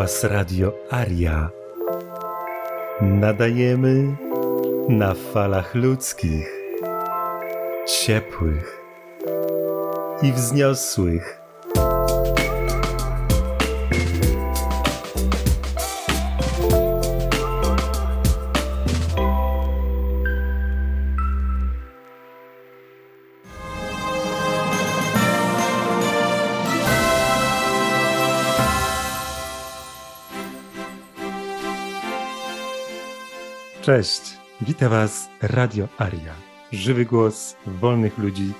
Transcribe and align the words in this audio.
Was 0.00 0.24
Radio 0.24 0.72
Aria. 0.90 1.50
Nadajemy 3.00 4.16
na 4.88 5.14
falach 5.14 5.74
ludzkich, 5.74 6.48
ciepłych 7.86 8.80
i 10.22 10.32
wzniosłych. 10.32 11.39
Cześć, 33.82 34.22
witam 34.60 34.90
Was 34.90 35.28
Radio 35.42 35.88
Aria. 35.98 36.34
Żywy 36.72 37.04
głos 37.04 37.56
wolnych 37.66 38.18
ludzi, 38.18 38.52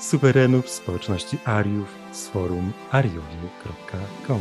suwerenów 0.00 0.68
społeczności 0.68 1.38
Ariów 1.44 1.94
z 2.12 2.28
forum 2.28 2.72
ariowie.com. 2.90 4.40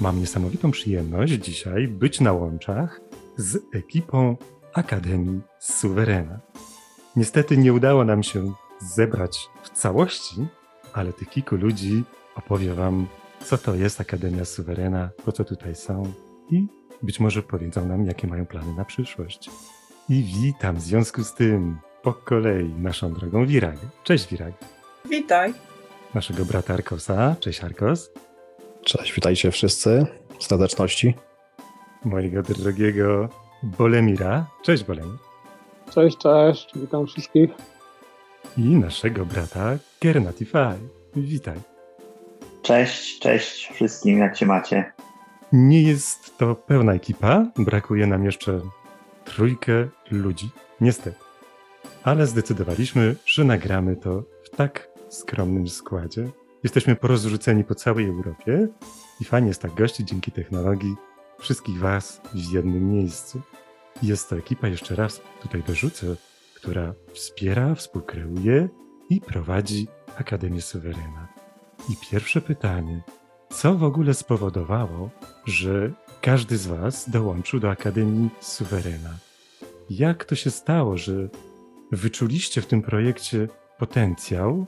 Mam 0.00 0.20
niesamowitą 0.20 0.70
przyjemność 0.70 1.32
dzisiaj 1.32 1.88
być 1.88 2.20
na 2.20 2.32
łączach 2.32 3.00
z 3.36 3.58
ekipą 3.74 4.36
Akademii 4.74 5.40
Suwerena. 5.58 6.40
Niestety 7.16 7.56
nie 7.56 7.72
udało 7.72 8.04
nam 8.04 8.22
się 8.22 8.52
zebrać 8.78 9.48
w 9.62 9.70
całości, 9.70 10.46
ale 10.92 11.12
tych 11.12 11.28
kilku 11.28 11.56
ludzi 11.56 12.04
opowie 12.34 12.74
Wam, 12.74 13.06
co 13.44 13.58
to 13.58 13.74
jest 13.74 14.00
Akademia 14.00 14.44
Suwerena, 14.44 15.10
po 15.24 15.32
co 15.32 15.44
tutaj 15.44 15.74
są 15.74 16.12
i 16.50 16.77
być 17.02 17.20
może 17.20 17.42
powiedzą 17.42 17.86
nam, 17.86 18.06
jakie 18.06 18.26
mają 18.26 18.46
plany 18.46 18.74
na 18.74 18.84
przyszłość. 18.84 19.50
I 20.08 20.24
witam 20.42 20.76
w 20.76 20.80
związku 20.80 21.24
z 21.24 21.34
tym 21.34 21.78
po 22.02 22.12
kolei 22.12 22.68
naszą 22.68 23.12
drogą 23.12 23.46
Wiragę. 23.46 23.80
Cześć 24.04 24.28
Wirag. 24.28 24.52
Witaj. 25.10 25.54
Naszego 26.14 26.44
brata 26.44 26.74
Arkosa. 26.74 27.36
Cześć 27.40 27.64
Arkos. 27.64 28.10
Cześć, 28.84 29.12
witajcie 29.12 29.50
wszyscy. 29.50 30.06
Serdeczności. 30.40 31.14
Mojego 32.04 32.42
drogiego 32.42 33.28
Bolemira. 33.62 34.46
Cześć 34.62 34.84
Bolemir. 34.84 35.18
Cześć, 35.94 36.18
cześć. 36.18 36.70
Witam 36.76 37.06
wszystkich. 37.06 37.50
I 38.56 38.62
naszego 38.62 39.26
brata 39.26 39.78
Kernatify. 40.00 40.78
Witaj. 41.16 41.58
Cześć, 42.62 43.18
cześć 43.18 43.70
wszystkim, 43.74 44.18
jak 44.18 44.36
się 44.36 44.46
macie? 44.46 44.92
Nie 45.52 45.82
jest 45.82 46.38
to 46.38 46.54
pełna 46.54 46.94
ekipa, 46.94 47.46
brakuje 47.56 48.06
nam 48.06 48.24
jeszcze 48.24 48.60
trójkę 49.24 49.88
ludzi, 50.10 50.50
niestety. 50.80 51.18
Ale 52.02 52.26
zdecydowaliśmy, 52.26 53.16
że 53.26 53.44
nagramy 53.44 53.96
to 53.96 54.22
w 54.44 54.56
tak 54.56 54.88
skromnym 55.08 55.68
składzie. 55.68 56.30
Jesteśmy 56.64 56.96
porozrzuceni 56.96 57.64
po 57.64 57.74
całej 57.74 58.06
Europie 58.06 58.68
i 59.20 59.24
fajnie 59.24 59.48
jest 59.48 59.62
tak 59.62 59.74
gościć 59.74 60.08
dzięki 60.08 60.32
technologii 60.32 60.96
wszystkich 61.38 61.78
Was 61.78 62.20
w 62.34 62.52
jednym 62.52 62.92
miejscu. 62.92 63.40
Jest 64.02 64.28
to 64.28 64.36
ekipa, 64.36 64.68
jeszcze 64.68 64.94
raz 64.94 65.20
tutaj 65.42 65.62
dorzucę, 65.62 66.06
która 66.54 66.94
wspiera, 67.12 67.74
współkreuje 67.74 68.68
i 69.10 69.20
prowadzi 69.20 69.88
Akademię 70.18 70.62
Suwerena. 70.62 71.28
I 71.90 71.96
pierwsze 72.10 72.40
pytanie, 72.40 73.02
co 73.50 73.74
w 73.74 73.84
ogóle 73.84 74.14
spowodowało, 74.14 75.10
że 75.46 75.92
każdy 76.20 76.56
z 76.56 76.66
Was 76.66 77.10
dołączył 77.10 77.60
do 77.60 77.70
Akademii 77.70 78.30
Suwerena? 78.40 79.14
Jak 79.90 80.24
to 80.24 80.34
się 80.34 80.50
stało, 80.50 80.96
że 80.96 81.28
wyczuliście 81.92 82.62
w 82.62 82.66
tym 82.66 82.82
projekcie 82.82 83.48
potencjał? 83.78 84.66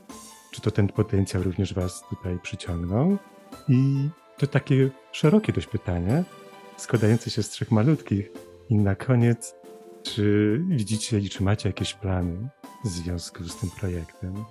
Czy 0.51 0.61
to 0.61 0.71
ten 0.71 0.87
potencjał 0.87 1.43
również 1.43 1.73
Was 1.73 2.03
tutaj 2.09 2.39
przyciągnął? 2.39 3.17
I 3.69 4.09
to 4.37 4.47
takie 4.47 4.89
szerokie 5.11 5.53
dość 5.53 5.67
pytanie, 5.67 6.23
składające 6.77 7.29
się 7.29 7.43
z 7.43 7.49
trzech 7.49 7.71
malutkich. 7.71 8.31
I 8.69 8.75
na 8.75 8.95
koniec, 8.95 9.55
czy 10.03 10.57
widzicie 10.67 11.19
i 11.19 11.29
czy 11.29 11.43
macie 11.43 11.69
jakieś 11.69 11.93
plany 11.93 12.49
w 12.85 12.87
związku 12.87 13.43
z 13.43 13.55
tym 13.55 13.69
projektem? 13.79 14.45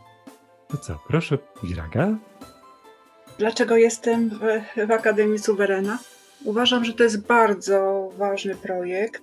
To 0.69 0.77
co, 0.77 0.99
proszę, 1.09 1.39
Wiraga? 1.63 2.19
Dlaczego 3.41 3.77
jestem 3.77 4.29
w, 4.29 4.41
w 4.87 4.91
Akademii 4.91 5.39
Suwerena? 5.39 5.99
Uważam, 6.45 6.85
że 6.85 6.93
to 6.93 7.03
jest 7.03 7.27
bardzo 7.27 8.09
ważny 8.17 8.55
projekt, 8.55 9.23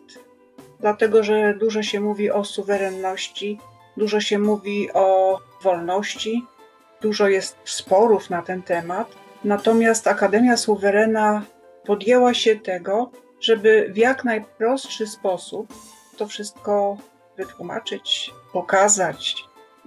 dlatego 0.80 1.24
że 1.24 1.54
dużo 1.54 1.84
się 1.84 2.00
mówi 2.00 2.32
o 2.32 2.44
suwerenności, 2.44 3.60
dużo 3.98 4.20
się 4.20 4.40
mówi 4.40 4.90
o 4.94 5.40
wolności, 5.64 6.46
dużo 7.02 7.28
jest 7.28 7.58
sporów 7.66 8.30
na 8.30 8.42
ten 8.42 8.62
temat. 8.62 9.08
Natomiast 9.44 10.08
Akademia 10.08 10.58
Suwerena 10.58 11.46
podjęła 11.86 12.34
się 12.34 12.56
tego, 12.56 13.12
żeby 13.40 13.90
w 13.94 13.98
jak 13.98 14.24
najprostszy 14.24 15.08
sposób 15.08 15.74
to 16.18 16.28
wszystko 16.28 16.98
wytłumaczyć, 17.38 18.32
pokazać 18.54 19.36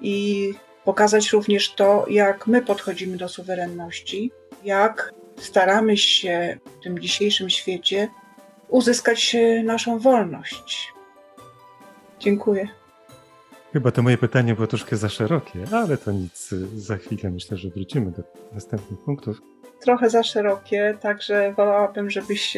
i 0.03 0.55
pokazać 0.85 1.33
również 1.33 1.75
to, 1.75 2.07
jak 2.09 2.47
my 2.47 2.63
podchodzimy 2.63 3.17
do 3.17 3.29
suwerenności, 3.29 4.33
jak 4.65 5.15
staramy 5.37 5.97
się 5.97 6.59
w 6.81 6.83
tym 6.83 6.99
dzisiejszym 6.99 7.51
świecie 7.51 8.09
uzyskać 8.69 9.37
naszą 9.65 9.99
wolność. 9.99 10.93
Dziękuję. 12.19 12.69
Chyba 13.73 13.91
to 13.91 14.03
moje 14.03 14.19
pytanie 14.19 14.55
było 14.55 14.67
troszkę 14.67 14.97
za 14.97 15.09
szerokie, 15.09 15.65
ale 15.73 15.97
to 15.97 16.13
nic. 16.13 16.55
Za 16.77 16.97
chwilę 16.97 17.31
myślę, 17.31 17.57
że 17.57 17.69
wrócimy 17.69 18.11
do 18.11 18.23
następnych 18.53 19.01
punktów. 19.01 19.41
Trochę 19.81 20.11
za 20.11 20.23
szerokie, 20.23 20.99
także 21.01 21.55
wolałabym, 21.57 22.11
żebyś, 22.11 22.57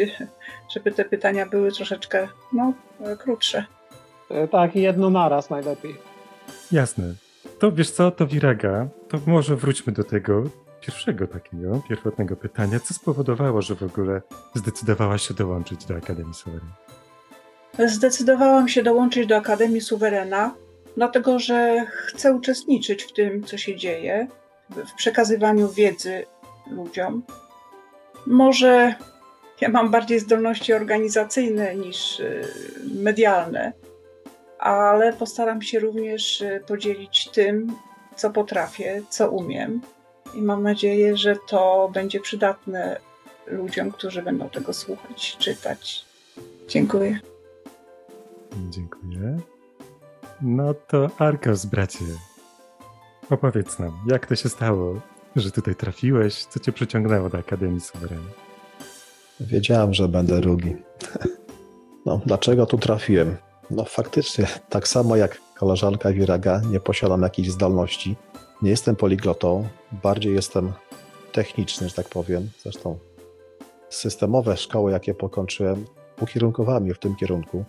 żeby 0.75 0.93
te 0.93 1.05
pytania 1.05 1.47
były 1.47 1.73
troszeczkę 1.73 2.29
no, 2.53 2.73
krótsze. 3.19 3.65
Tak, 4.51 4.77
jedno 4.77 5.11
naraz 5.11 5.51
najlepiej. 5.51 5.95
Jasne. 6.73 7.15
To 7.63 7.73
wiesz 7.73 7.91
co, 7.91 8.11
to 8.11 8.27
Wiraga, 8.27 8.89
to 9.09 9.19
może 9.27 9.57
wróćmy 9.57 9.93
do 9.93 10.05
tego 10.05 10.43
pierwszego 10.81 11.27
takiego, 11.27 11.83
pierwotnego 11.89 12.37
pytania. 12.37 12.81
Co 12.81 12.95
spowodowało, 12.95 13.63
że 13.63 13.75
w 13.75 13.83
ogóle 13.83 14.23
zdecydowałaś 14.55 15.29
się 15.29 15.35
dołączyć 15.35 15.85
do 15.85 15.95
Akademii 15.95 16.35
Suwerena? 16.35 16.73
Zdecydowałam 17.79 18.69
się 18.69 18.83
dołączyć 18.83 19.27
do 19.27 19.37
Akademii 19.37 19.81
Suwerena, 19.81 20.55
dlatego 20.97 21.39
że 21.39 21.87
chcę 21.91 22.35
uczestniczyć 22.35 23.03
w 23.03 23.13
tym, 23.13 23.45
co 23.45 23.59
się 23.59 23.77
dzieje, 23.77 24.27
w 24.71 24.93
przekazywaniu 24.93 25.69
wiedzy 25.69 26.25
ludziom. 26.71 27.23
Może 28.27 28.95
ja 29.61 29.69
mam 29.69 29.91
bardziej 29.91 30.21
zdolności 30.21 30.73
organizacyjne 30.73 31.77
niż 31.77 32.23
medialne, 32.95 33.73
ale 34.63 35.13
postaram 35.13 35.63
się 35.63 35.79
również 35.79 36.45
podzielić 36.67 37.29
tym, 37.29 37.77
co 38.17 38.31
potrafię, 38.31 39.03
co 39.09 39.31
umiem. 39.31 39.81
I 40.35 40.43
mam 40.43 40.63
nadzieję, 40.63 41.17
że 41.17 41.37
to 41.49 41.91
będzie 41.95 42.21
przydatne 42.21 43.01
ludziom, 43.47 43.91
którzy 43.91 44.23
będą 44.23 44.49
tego 44.49 44.73
słuchać, 44.73 45.37
czytać. 45.39 46.05
Dziękuję. 46.69 47.21
Dziękuję. 48.71 49.39
No 50.43 50.75
to 50.75 51.11
Arkos, 51.19 51.67
bracie, 51.67 52.05
opowiedz 53.31 53.79
nam, 53.79 53.93
jak 54.07 54.27
to 54.27 54.37
się 54.37 54.49
stało, 54.49 55.01
że 55.37 55.51
tutaj 55.51 55.75
trafiłeś? 55.75 56.45
Co 56.45 56.61
cię 56.61 56.73
przyciągnęło 56.73 57.29
do 57.29 57.39
Akademii 57.39 57.81
Suwerena? 57.81 58.31
Wiedziałem, 59.41 59.95
że 59.95 60.09
będę 60.09 60.41
drugi. 60.41 60.77
No, 62.07 62.21
dlaczego 62.27 62.67
tu 62.67 62.79
trafiłem? 62.79 63.37
No 63.73 63.85
faktycznie, 63.85 64.47
tak 64.69 64.89
samo 64.89 65.17
jak 65.17 65.41
koleżanka 65.59 66.13
Wiraga, 66.13 66.61
nie 66.71 66.81
posiadam 66.81 67.23
jakichś 67.23 67.49
zdolności. 67.49 68.17
Nie 68.63 68.71
jestem 68.71 68.97
poliglotą, 68.97 69.69
bardziej 70.03 70.35
jestem 70.35 70.73
techniczny, 71.33 71.89
że 71.89 71.95
tak 71.95 72.09
powiem. 72.09 72.51
Zresztą 72.63 72.99
systemowe 73.91 74.57
szkoły, 74.57 74.93
jakie 74.93 75.15
pokończyłem, 75.15 75.87
ukierunkowały 76.21 76.81
mnie 76.81 76.95
w 76.95 76.99
tym 76.99 77.17
kierunku. 77.17 77.65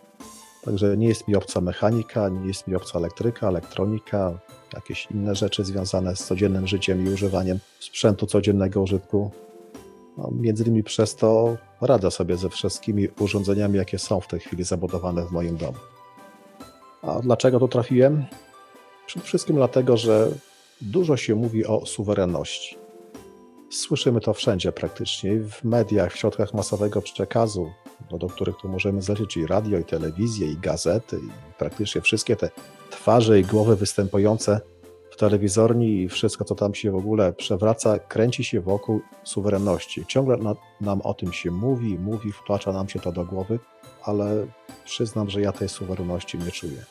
Także 0.65 0.97
nie 0.97 1.07
jest 1.07 1.27
mi 1.27 1.35
obca 1.35 1.61
mechanika, 1.61 2.29
nie 2.29 2.47
jest 2.47 2.67
mi 2.67 2.75
obca 2.75 2.99
elektryka, 2.99 3.47
elektronika, 3.47 4.39
jakieś 4.73 5.07
inne 5.11 5.35
rzeczy 5.35 5.65
związane 5.65 6.15
z 6.15 6.23
codziennym 6.23 6.67
życiem 6.67 7.05
i 7.05 7.13
używaniem 7.13 7.59
sprzętu 7.79 8.27
codziennego 8.27 8.81
użytku. 8.81 9.31
No, 10.17 10.29
między 10.31 10.63
innymi 10.63 10.83
przez 10.83 11.15
to 11.15 11.57
radzę 11.81 12.11
sobie 12.11 12.37
ze 12.37 12.49
wszystkimi 12.49 13.07
urządzeniami, 13.19 13.77
jakie 13.77 13.99
są 13.99 14.19
w 14.19 14.27
tej 14.27 14.39
chwili 14.39 14.63
zabudowane 14.63 15.25
w 15.25 15.31
moim 15.31 15.57
domu. 15.57 15.77
A 17.01 17.19
dlaczego 17.19 17.59
tu 17.59 17.67
trafiłem? 17.67 18.25
Przede 19.05 19.25
wszystkim 19.25 19.55
dlatego, 19.55 19.97
że 19.97 20.31
dużo 20.81 21.17
się 21.17 21.35
mówi 21.35 21.65
o 21.65 21.85
suwerenności. 21.85 22.77
Słyszymy 23.69 24.21
to 24.21 24.33
wszędzie 24.33 24.71
praktycznie, 24.71 25.39
w 25.39 25.63
mediach, 25.63 26.13
w 26.13 26.17
środkach 26.17 26.53
masowego 26.53 27.01
przekazu, 27.01 27.71
no, 28.11 28.17
do 28.17 28.27
których 28.27 28.57
tu 28.57 28.69
możemy 28.69 29.01
zaliczyć 29.01 29.37
i 29.37 29.47
radio, 29.47 29.79
i 29.79 29.85
telewizję, 29.85 30.51
i 30.51 30.57
gazety, 30.57 31.17
i 31.17 31.57
praktycznie 31.57 32.01
wszystkie 32.01 32.35
te 32.35 32.49
twarze 32.89 33.39
i 33.39 33.43
głowy 33.43 33.75
występujące 33.75 34.61
w 35.13 35.17
telewizorni 35.17 36.01
i 36.01 36.09
wszystko, 36.09 36.45
co 36.45 36.55
tam 36.55 36.73
się 36.73 36.91
w 36.91 36.95
ogóle 36.95 37.33
przewraca, 37.33 37.99
kręci 37.99 38.43
się 38.43 38.61
wokół 38.61 39.01
suwerenności. 39.23 40.05
Ciągle 40.07 40.37
na, 40.37 40.55
nam 40.81 41.01
o 41.01 41.13
tym 41.13 41.33
się 41.33 41.51
mówi, 41.51 41.99
mówi, 41.99 42.31
wtłacza 42.31 42.71
nam 42.73 42.89
się 42.89 42.99
to 42.99 43.11
do 43.11 43.25
głowy, 43.25 43.59
ale 44.03 44.47
przyznam, 44.85 45.29
że 45.29 45.41
ja 45.41 45.51
tej 45.51 45.69
suwerenności 45.69 46.37
nie 46.37 46.51
czuję. 46.51 46.85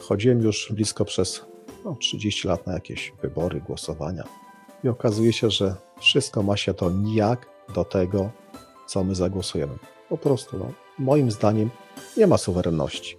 Chodziłem 0.00 0.40
już 0.42 0.72
blisko 0.72 1.04
przez 1.04 1.44
no, 1.84 1.96
30 2.00 2.48
lat 2.48 2.66
na 2.66 2.72
jakieś 2.72 3.12
wybory, 3.22 3.60
głosowania 3.60 4.24
i 4.84 4.88
okazuje 4.88 5.32
się, 5.32 5.50
że 5.50 5.74
wszystko 6.00 6.42
ma 6.42 6.56
się 6.56 6.74
to 6.74 6.90
nijak 6.90 7.48
do 7.74 7.84
tego, 7.84 8.30
co 8.86 9.04
my 9.04 9.14
zagłosujemy. 9.14 9.74
Po 10.08 10.18
prostu, 10.18 10.58
no, 10.58 10.72
moim 10.98 11.30
zdaniem, 11.30 11.70
nie 12.16 12.26
ma 12.26 12.38
suwerenności. 12.38 13.16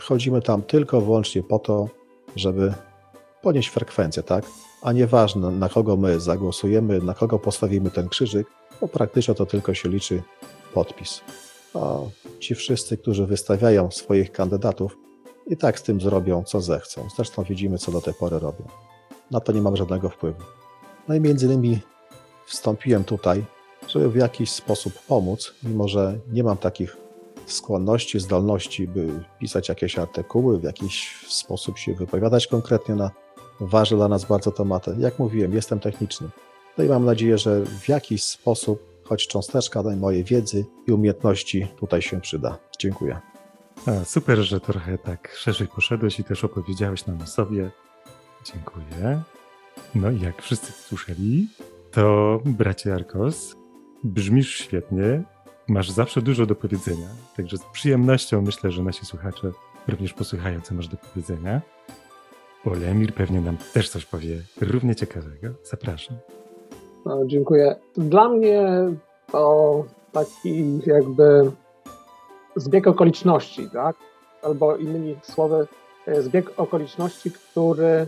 Chodzimy 0.00 0.42
tam 0.42 0.62
tylko 0.62 1.00
wyłącznie 1.00 1.42
po 1.42 1.58
to, 1.58 1.88
żeby 2.36 2.74
podnieść 3.46 3.68
frekwencję, 3.68 4.22
tak? 4.22 4.44
A 4.82 4.92
nieważne, 4.92 5.50
na 5.50 5.68
kogo 5.68 5.96
my 5.96 6.20
zagłosujemy, 6.20 7.00
na 7.00 7.14
kogo 7.14 7.38
postawimy 7.38 7.90
ten 7.90 8.08
krzyżyk, 8.08 8.46
bo 8.80 8.88
praktycznie 8.88 9.34
to 9.34 9.46
tylko 9.46 9.74
się 9.74 9.88
liczy 9.88 10.22
podpis. 10.74 11.20
A 11.74 11.98
ci 12.40 12.54
wszyscy, 12.54 12.96
którzy 12.96 13.26
wystawiają 13.26 13.90
swoich 13.90 14.32
kandydatów, 14.32 14.98
i 15.46 15.56
tak 15.56 15.78
z 15.78 15.82
tym 15.82 16.00
zrobią, 16.00 16.44
co 16.44 16.60
zechcą. 16.60 17.08
Zresztą 17.16 17.42
widzimy, 17.42 17.78
co 17.78 17.92
do 17.92 18.00
tej 18.00 18.14
pory 18.14 18.38
robią. 18.38 18.66
Na 19.30 19.40
to 19.40 19.52
nie 19.52 19.62
mam 19.62 19.76
żadnego 19.76 20.10
wpływu. 20.10 20.42
No 21.08 21.14
i 21.14 21.20
między 21.20 21.46
innymi 21.46 21.78
wstąpiłem 22.46 23.04
tutaj, 23.04 23.44
żeby 23.88 24.10
w 24.10 24.16
jakiś 24.16 24.50
sposób 24.50 24.92
pomóc, 25.08 25.54
mimo 25.62 25.88
że 25.88 26.18
nie 26.32 26.44
mam 26.44 26.56
takich 26.56 26.96
skłonności, 27.46 28.20
zdolności, 28.20 28.88
by 28.88 29.24
pisać 29.40 29.68
jakieś 29.68 29.98
artykuły, 29.98 30.58
w 30.58 30.62
jakiś 30.62 31.26
sposób 31.28 31.78
się 31.78 31.94
wypowiadać 31.94 32.46
konkretnie 32.46 32.94
na 32.94 33.10
ważne 33.60 33.96
dla 33.96 34.08
nas 34.08 34.24
bardzo 34.24 34.52
tematy. 34.52 34.96
Jak 34.98 35.18
mówiłem, 35.18 35.54
jestem 35.54 35.80
techniczny. 35.80 36.28
No 36.78 36.84
i 36.84 36.88
mam 36.88 37.04
nadzieję, 37.04 37.38
że 37.38 37.64
w 37.64 37.88
jakiś 37.88 38.22
sposób, 38.22 38.96
choć 39.04 39.26
cząsteczka 39.26 39.82
tej 39.82 39.96
mojej 39.96 40.24
wiedzy 40.24 40.64
i 40.86 40.92
umiejętności 40.92 41.66
tutaj 41.78 42.02
się 42.02 42.20
przyda. 42.20 42.58
Dziękuję. 42.78 43.20
A, 43.86 44.04
super, 44.04 44.38
że 44.38 44.60
trochę 44.60 44.98
tak 44.98 45.34
szerzej 45.36 45.68
poszedłeś 45.68 46.20
i 46.20 46.24
też 46.24 46.44
opowiedziałeś 46.44 47.06
nam 47.06 47.22
o 47.22 47.26
sobie. 47.26 47.70
Dziękuję. 48.44 49.22
No 49.94 50.10
i 50.10 50.20
jak 50.20 50.42
wszyscy 50.42 50.72
słyszeli, 50.72 51.48
to 51.90 52.40
bracie 52.44 52.94
Arkos, 52.94 53.56
brzmisz 54.04 54.54
świetnie, 54.54 55.22
masz 55.68 55.90
zawsze 55.90 56.22
dużo 56.22 56.46
do 56.46 56.54
powiedzenia, 56.54 57.08
także 57.36 57.56
z 57.56 57.64
przyjemnością 57.72 58.42
myślę, 58.42 58.72
że 58.72 58.82
nasi 58.82 59.06
słuchacze 59.06 59.52
również 59.88 60.12
posłuchają, 60.12 60.60
co 60.60 60.74
masz 60.74 60.88
do 60.88 60.96
powiedzenia. 60.96 61.60
Olemir 62.66 63.14
pewnie 63.14 63.40
nam 63.40 63.56
też 63.74 63.88
coś 63.88 64.06
powie 64.06 64.42
równie 64.60 64.94
ciekawego. 64.94 65.48
Zapraszam. 65.64 66.16
No, 67.04 67.26
dziękuję. 67.26 67.76
Dla 67.96 68.28
mnie 68.28 68.68
to 69.32 69.84
taki 70.12 70.80
jakby 70.86 71.52
zbieg 72.56 72.86
okoliczności, 72.86 73.70
tak? 73.70 73.96
Albo 74.42 74.76
innymi 74.76 75.16
słowy, 75.22 75.66
zbieg 76.20 76.52
okoliczności, 76.56 77.30
który 77.30 78.06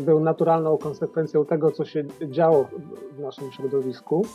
był 0.00 0.20
naturalną 0.20 0.78
konsekwencją 0.78 1.46
tego, 1.46 1.72
co 1.72 1.84
się 1.84 2.04
działo 2.22 2.68
w 3.12 3.20
naszym 3.20 3.52
środowisku. 3.52 4.26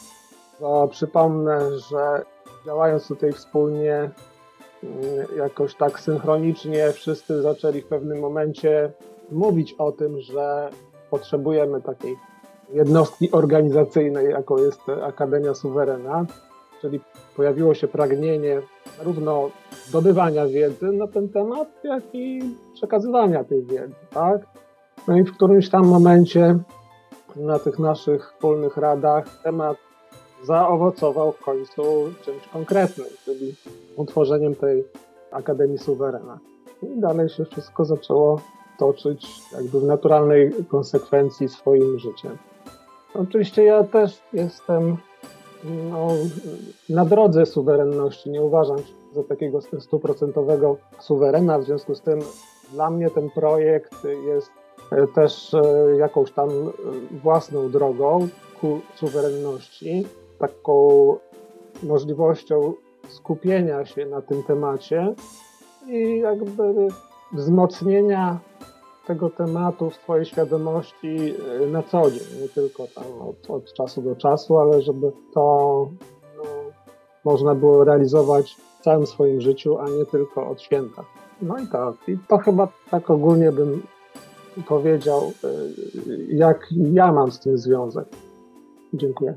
Bo 0.60 0.88
przypomnę, 0.88 1.80
że 1.80 2.25
działając 2.66 3.07
tutaj 3.07 3.31
wspólnie, 3.31 4.10
mm, 4.84 5.38
jakoś 5.38 5.75
tak 5.75 6.00
synchronicznie, 6.00 6.92
wszyscy 6.92 7.42
zaczęli 7.42 7.81
w 7.81 7.88
pewnym 7.88 8.19
momencie 8.19 8.94
mówić 9.33 9.74
o 9.74 9.91
tym, 9.91 10.19
że 10.19 10.69
potrzebujemy 11.09 11.81
takiej 11.81 12.18
jednostki 12.74 13.31
organizacyjnej, 13.31 14.30
jaką 14.30 14.57
jest 14.57 14.81
Akademia 15.03 15.53
Suwerena, 15.53 16.25
czyli 16.81 17.00
pojawiło 17.35 17.74
się 17.74 17.88
pragnienie 17.88 18.62
równo 19.03 19.50
zdobywania 19.88 20.47
wiedzy 20.47 20.91
na 20.91 21.07
ten 21.07 21.30
temat, 21.30 21.68
jak 21.83 22.03
i 22.13 22.41
przekazywania 22.74 23.44
tej 23.44 23.63
wiedzy, 23.63 23.95
tak? 24.13 24.41
No 25.07 25.18
i 25.18 25.24
w 25.24 25.33
którymś 25.33 25.69
tam 25.69 25.88
momencie 25.88 26.59
na 27.35 27.59
tych 27.59 27.80
naszych 27.80 28.31
wspólnych 28.31 28.77
radach 28.77 29.25
temat 29.44 29.77
zaowocował 30.44 31.31
w 31.31 31.39
końcu 31.39 31.83
czymś 32.21 32.47
konkretnym, 32.47 33.07
czyli 33.25 33.56
utworzeniem 33.95 34.56
tej 34.56 34.83
Akademii 35.31 35.77
Suwerena. 35.77 36.39
I 36.83 37.00
dalej 37.00 37.30
się 37.30 37.45
wszystko 37.45 37.85
zaczęło 37.85 38.41
toczyć 38.77 39.27
jakby 39.51 39.79
w 39.79 39.83
naturalnej 39.83 40.51
konsekwencji 40.67 41.49
swoim 41.49 41.99
życiem. 41.99 42.37
Oczywiście 43.13 43.63
ja 43.63 43.83
też 43.83 44.21
jestem 44.33 44.97
no, 45.63 46.07
na 46.89 47.05
drodze 47.05 47.45
suwerenności. 47.45 48.29
Nie 48.29 48.41
uważam 48.41 48.77
się 48.77 48.93
za 49.13 49.23
takiego 49.23 49.59
stuprocentowego 49.79 50.77
suwerena, 50.99 51.59
w 51.59 51.63
związku 51.63 51.95
z 51.95 52.01
tym 52.01 52.19
dla 52.71 52.89
mnie 52.89 53.09
ten 53.09 53.29
projekt 53.29 53.93
jest 54.25 54.51
e, 54.91 55.07
też 55.07 55.53
e, 55.53 55.61
jakąś 55.97 56.31
tam 56.31 56.49
e, 56.49 56.71
własną 57.11 57.71
drogą 57.71 58.27
ku 58.61 58.79
suwerenności, 58.95 60.07
taką 60.39 61.17
możliwością 61.83 62.73
skupienia 63.07 63.85
się 63.85 64.05
na 64.05 64.21
tym 64.21 64.43
temacie 64.43 65.15
i 65.87 66.19
jakby 66.19 66.87
wzmocnienia 67.33 68.39
tego 69.07 69.30
tematu 69.30 69.89
w 69.89 69.95
swojej 69.95 70.25
świadomości 70.25 71.33
y, 71.63 71.68
na 71.68 71.83
co 71.83 72.12
dzień, 72.12 72.41
nie 72.41 72.50
tylko 72.50 72.88
tam 72.95 73.03
od, 73.21 73.50
od 73.50 73.74
czasu 73.74 74.01
do 74.01 74.15
czasu, 74.15 74.57
ale 74.57 74.81
żeby 74.81 75.12
to 75.33 75.88
no, 76.38 76.44
można 77.25 77.56
było 77.56 77.83
realizować 77.83 78.56
w 78.80 78.83
całym 78.83 79.07
swoim 79.07 79.41
życiu, 79.41 79.77
a 79.80 79.89
nie 79.89 80.06
tylko 80.06 80.50
od 80.50 80.62
święta. 80.62 81.03
No 81.41 81.57
i 81.57 81.68
tak, 81.68 81.95
i 82.07 82.18
to 82.27 82.38
chyba 82.38 82.68
tak 82.91 83.09
ogólnie 83.09 83.52
bym 83.52 83.83
powiedział, 84.68 85.31
y, 86.07 86.28
jak 86.30 86.68
ja 86.71 87.11
mam 87.11 87.31
z 87.31 87.40
tym 87.40 87.57
związek. 87.57 88.07
Dziękuję. 88.94 89.35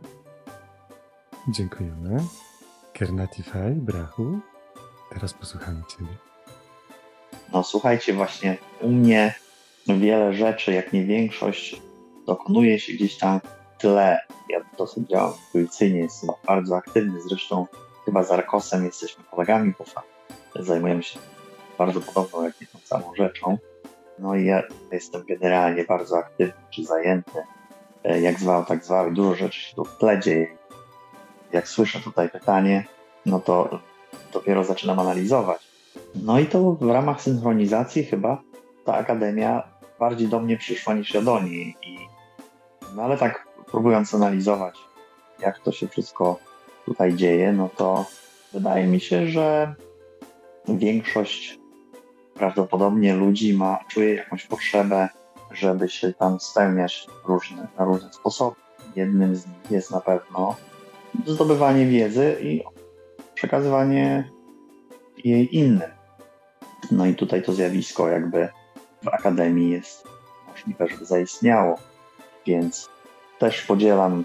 Dziękujemy. 1.49 2.17
Kernatify, 2.93 3.75
Brachu. 3.75 4.39
Teraz 5.11 5.35
posłuchamy 5.35 5.83
Ciebie. 5.89 6.26
No 7.53 7.63
słuchajcie, 7.63 8.13
właśnie 8.13 8.57
u 8.81 8.89
mnie 8.89 9.35
wiele 9.87 10.33
rzeczy, 10.33 10.73
jak 10.73 10.93
nie 10.93 11.05
większość, 11.05 11.83
dokonuje 12.27 12.79
się 12.79 12.93
gdzieś 12.93 13.19
tam 13.19 13.41
w 13.41 13.81
tle. 13.81 14.19
Ja 14.49 14.61
dosyć 14.79 15.09
działam 15.09 15.33
intuicyjnie, 15.47 16.01
jestem 16.01 16.31
bardzo 16.47 16.77
aktywny, 16.77 17.21
zresztą 17.29 17.67
chyba 18.05 18.23
z 18.23 18.31
Arkosem 18.31 18.85
jesteśmy 18.85 19.25
kolegami, 19.31 19.73
bo 19.79 19.85
zajmujemy 20.63 21.03
się 21.03 21.19
bardzo 21.79 22.01
podobną, 22.01 22.45
jak 22.45 22.61
nie 22.61 22.67
tą 22.67 22.79
samą 22.85 23.15
rzeczą. 23.15 23.59
No 24.19 24.35
i 24.35 24.45
ja 24.45 24.63
jestem 24.93 25.25
generalnie 25.29 25.85
bardzo 25.85 26.19
aktywny 26.19 26.63
czy 26.71 26.85
zajęty. 26.85 27.43
E, 28.05 28.21
jak 28.21 28.41
zwał, 28.41 28.65
tak 28.65 28.85
zwał, 28.85 29.13
dużo 29.13 29.35
rzeczy 29.35 29.61
się 29.61 29.77
tu 29.77 29.85
w 29.85 29.99
tle 29.99 30.21
dzieje. 30.21 30.57
Jak 31.53 31.69
słyszę 31.69 32.01
tutaj 32.01 32.29
pytanie, 32.29 32.85
no 33.27 33.41
to 33.41 33.79
dopiero 34.33 34.65
zaczynam 34.65 34.99
analizować. 34.99 35.66
No 36.23 36.39
i 36.39 36.47
to 36.47 36.73
w 36.73 36.91
ramach 36.91 37.23
synchronizacji 37.23 38.05
chyba 38.05 38.43
ta 38.85 38.95
akademia 38.95 39.69
bardziej 40.01 40.29
do 40.29 40.41
mnie 40.41 40.57
przyszła 40.57 40.95
niż 40.95 41.15
ja 41.15 41.23
do 41.23 41.43
niej. 41.43 41.77
I, 41.83 41.99
no 42.95 43.03
ale 43.03 43.19
tak 43.19 43.49
próbując 43.71 44.15
analizować, 44.15 44.79
jak 45.41 45.59
to 45.59 45.73
się 45.73 45.89
wszystko 45.89 46.39
tutaj 46.85 47.15
dzieje, 47.15 47.53
no 47.53 47.69
to 47.77 48.05
wydaje 48.53 48.87
mi 48.87 49.01
się, 49.01 49.27
że 49.27 49.75
większość 50.69 51.59
prawdopodobnie 52.35 53.15
ludzi 53.15 53.55
ma, 53.55 53.79
czuje 53.89 54.15
jakąś 54.15 54.47
potrzebę, 54.47 55.09
żeby 55.51 55.89
się 55.89 56.13
tam 56.13 56.41
spełniać 56.41 57.07
różne, 57.25 57.69
na 57.79 57.85
różne 57.85 58.13
sposoby. 58.13 58.57
Jednym 58.97 59.37
z 59.37 59.47
nich 59.47 59.71
jest 59.71 59.91
na 59.91 60.01
pewno 60.01 60.57
zdobywanie 61.27 61.87
wiedzy 61.87 62.37
i 62.43 62.63
przekazywanie 63.35 64.31
jej 65.25 65.57
innym. 65.57 65.96
No 66.91 67.07
i 67.07 67.15
tutaj 67.15 67.43
to 67.43 67.53
zjawisko 67.53 68.09
jakby 68.09 68.49
w 69.03 69.09
Akademii 69.09 69.71
jest 69.71 70.09
możliwe, 70.49 70.89
żeby 70.89 71.05
zaistniało. 71.05 71.79
Więc 72.47 72.89
też 73.39 73.63
podzielam, 73.63 74.25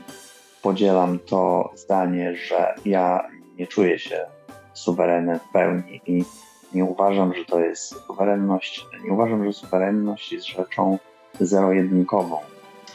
podzielam 0.62 1.20
to 1.20 1.72
zdanie, 1.75 2.36
że 2.36 2.75
ja 2.86 3.27
nie 3.58 3.68
czuję 3.68 4.00
się 4.00 4.25
suwerenem 4.74 5.39
w 5.39 5.51
pełni 5.53 6.01
i 6.06 6.25
nie 6.74 6.86
uważam, 6.86 7.34
że 7.34 7.46
to 7.46 7.60
jest 7.60 7.96
suwerenność. 8.08 8.86
Nie 9.03 9.13
uważam, 9.13 9.46
że 9.46 9.53
suwerenność 9.53 10.32
jest 10.32 10.48
rzeczą 10.48 10.98
zero-jedynkową, 11.39 12.39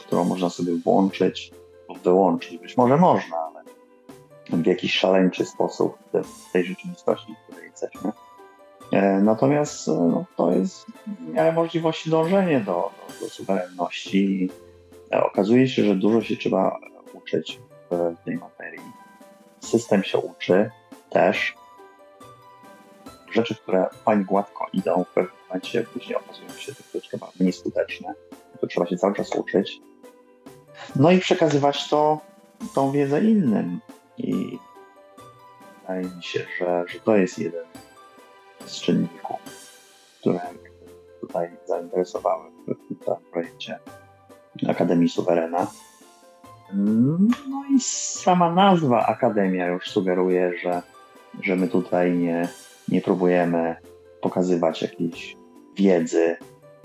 którą 0.05 0.23
można 0.23 0.49
sobie 0.49 0.73
włączyć 0.75 1.51
wyłączyć. 2.03 2.57
Być 2.57 2.77
może 2.77 2.97
można, 2.97 3.37
ale 3.37 3.63
w 4.63 4.65
jakiś 4.65 4.93
szaleńczy 4.93 5.45
sposób 5.45 5.97
w 6.13 6.51
tej 6.51 6.65
rzeczywistości, 6.65 7.35
w 7.35 7.47
której 7.47 7.69
jesteśmy. 7.69 8.11
E, 8.91 9.19
natomiast 9.21 9.87
e, 9.87 9.91
no, 9.91 10.25
to 10.35 10.51
jest 10.51 10.85
miarę 11.33 11.51
możliwości 11.51 12.09
dążenie 12.09 12.59
do, 12.59 12.71
do, 12.73 13.25
do 13.25 13.29
suwerenności. 13.29 14.49
E, 15.13 15.23
okazuje 15.23 15.67
się, 15.67 15.83
że 15.83 15.95
dużo 15.95 16.21
się 16.21 16.37
trzeba 16.37 16.79
uczyć 17.13 17.59
w 17.91 18.15
tej 18.25 18.37
materii. 18.37 18.91
System 19.59 20.03
się 20.03 20.17
uczy 20.17 20.69
też. 21.09 21.55
Rzeczy, 23.31 23.55
które 23.55 23.85
fajnie 24.05 24.25
gładko 24.25 24.67
idą, 24.73 25.03
w 25.03 25.13
pewnym 25.13 25.33
momencie 25.47 25.83
później 25.83 26.15
okazują 26.15 26.49
się 26.49 26.75
troszeczkę 26.75 27.17
mniej 27.39 27.53
skuteczne. 27.53 28.13
To 28.61 28.67
trzeba 28.67 28.85
się 28.85 28.97
cały 28.97 29.13
czas 29.13 29.35
uczyć. 29.35 29.81
No 30.95 31.11
i 31.11 31.19
przekazywać 31.19 31.89
to, 31.89 32.19
tą 32.75 32.91
wiedzę 32.91 33.21
innym. 33.21 33.79
I 34.17 34.59
wydaje 35.81 36.03
mi 36.15 36.23
się, 36.23 36.45
że, 36.59 36.83
że 36.87 36.99
to 36.99 37.15
jest 37.15 37.39
jeden 37.39 37.65
z 38.65 38.81
czynników, 38.81 39.39
które 40.19 40.39
tutaj 41.21 41.49
zainteresowały 41.65 42.51
w 42.67 42.87
tym 42.87 43.15
projekcie 43.31 43.79
Akademii 44.69 45.09
Suwerena. 45.09 45.67
No 46.73 47.63
i 47.75 47.79
sama 47.79 48.53
nazwa 48.53 49.05
Akademia 49.05 49.67
już 49.67 49.89
sugeruje, 49.89 50.51
że, 50.63 50.81
że 51.41 51.55
my 51.55 51.67
tutaj 51.67 52.11
nie, 52.11 52.47
nie 52.87 53.01
próbujemy 53.01 53.75
pokazywać 54.21 54.81
jakiejś 54.81 55.37
wiedzy 55.75 56.37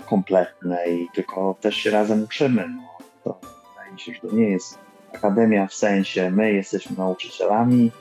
kompletnej, 0.09 1.09
tylko 1.13 1.55
też 1.61 1.75
się 1.75 1.91
razem 1.91 2.23
uczymy. 2.23 2.69
No, 2.69 2.97
to 3.23 3.39
wydaje 3.69 3.93
mi 3.93 3.99
się, 3.99 4.13
że 4.13 4.19
to 4.19 4.35
nie 4.35 4.49
jest 4.49 4.79
akademia 5.13 5.67
w 5.67 5.73
sensie 5.73 6.31
my 6.31 6.53
jesteśmy 6.53 6.97
nauczycielami 6.97 7.91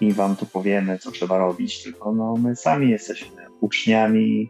i 0.00 0.12
wam 0.12 0.36
tu 0.36 0.46
powiemy, 0.46 0.98
co 0.98 1.10
trzeba 1.10 1.38
robić, 1.38 1.82
tylko 1.82 2.12
no, 2.12 2.36
my 2.36 2.56
sami 2.56 2.90
jesteśmy 2.90 3.46
uczniami 3.60 4.48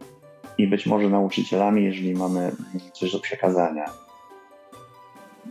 i 0.57 0.67
być 0.67 0.85
może 0.85 1.09
nauczycielami, 1.09 1.83
jeżeli 1.83 2.13
mamy 2.13 2.51
coś 2.93 3.11
do 3.11 3.19
przekazania. 3.19 3.85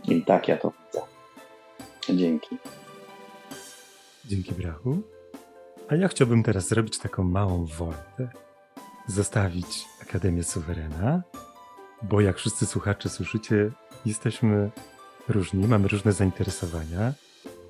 I 0.07 0.21
tak 0.21 0.47
ja 0.47 0.57
to 0.57 0.71
widzę. 0.71 1.05
Dzięki. 2.17 2.57
Dzięki, 4.25 4.53
Brachu. 4.53 5.01
A 5.87 5.95
ja 5.95 6.07
chciałbym 6.07 6.43
teraz 6.43 6.67
zrobić 6.67 6.97
taką 6.97 7.23
małą 7.23 7.65
woltę. 7.65 8.29
Zostawić 9.07 9.85
Akademię 10.01 10.43
Suwerena, 10.43 11.23
bo 12.03 12.21
jak 12.21 12.37
wszyscy 12.37 12.65
słuchacze 12.65 13.09
słyszycie, 13.09 13.71
jesteśmy 14.05 14.69
różni, 15.27 15.67
mamy 15.67 15.87
różne 15.87 16.11
zainteresowania. 16.11 17.13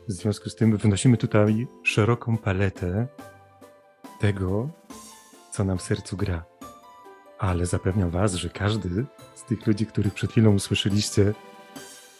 W 0.07 0.11
związku 0.11 0.49
z 0.49 0.55
tym 0.55 0.77
wynosimy 0.77 1.17
tutaj 1.17 1.67
szeroką 1.83 2.37
paletę 2.37 3.07
tego, 4.19 4.69
co 5.51 5.63
nam 5.63 5.77
w 5.77 5.81
sercu 5.81 6.17
gra. 6.17 6.45
Ale 7.39 7.65
zapewniam 7.65 8.09
Was, 8.09 8.33
że 8.33 8.49
każdy 8.49 9.05
z 9.35 9.43
tych 9.43 9.67
ludzi, 9.67 9.85
których 9.85 10.13
przed 10.13 10.31
chwilą 10.31 10.53
usłyszeliście, 10.55 11.33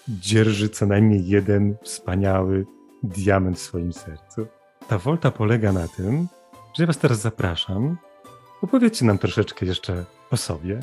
dzierży 0.09 0.69
co 0.69 0.85
najmniej 0.85 1.27
jeden 1.27 1.75
wspaniały 1.83 2.65
diament 3.03 3.57
w 3.57 3.61
swoim 3.61 3.93
sercu. 3.93 4.47
Ta 4.87 4.97
wolta 4.97 5.31
polega 5.31 5.71
na 5.71 5.87
tym, 5.87 6.27
że 6.73 6.83
ja 6.83 6.87
Was 6.87 6.97
teraz 6.97 7.19
zapraszam. 7.19 7.97
Opowiedzcie 8.61 9.05
nam 9.05 9.17
troszeczkę 9.17 9.65
jeszcze 9.65 10.05
o 10.31 10.37
sobie. 10.37 10.79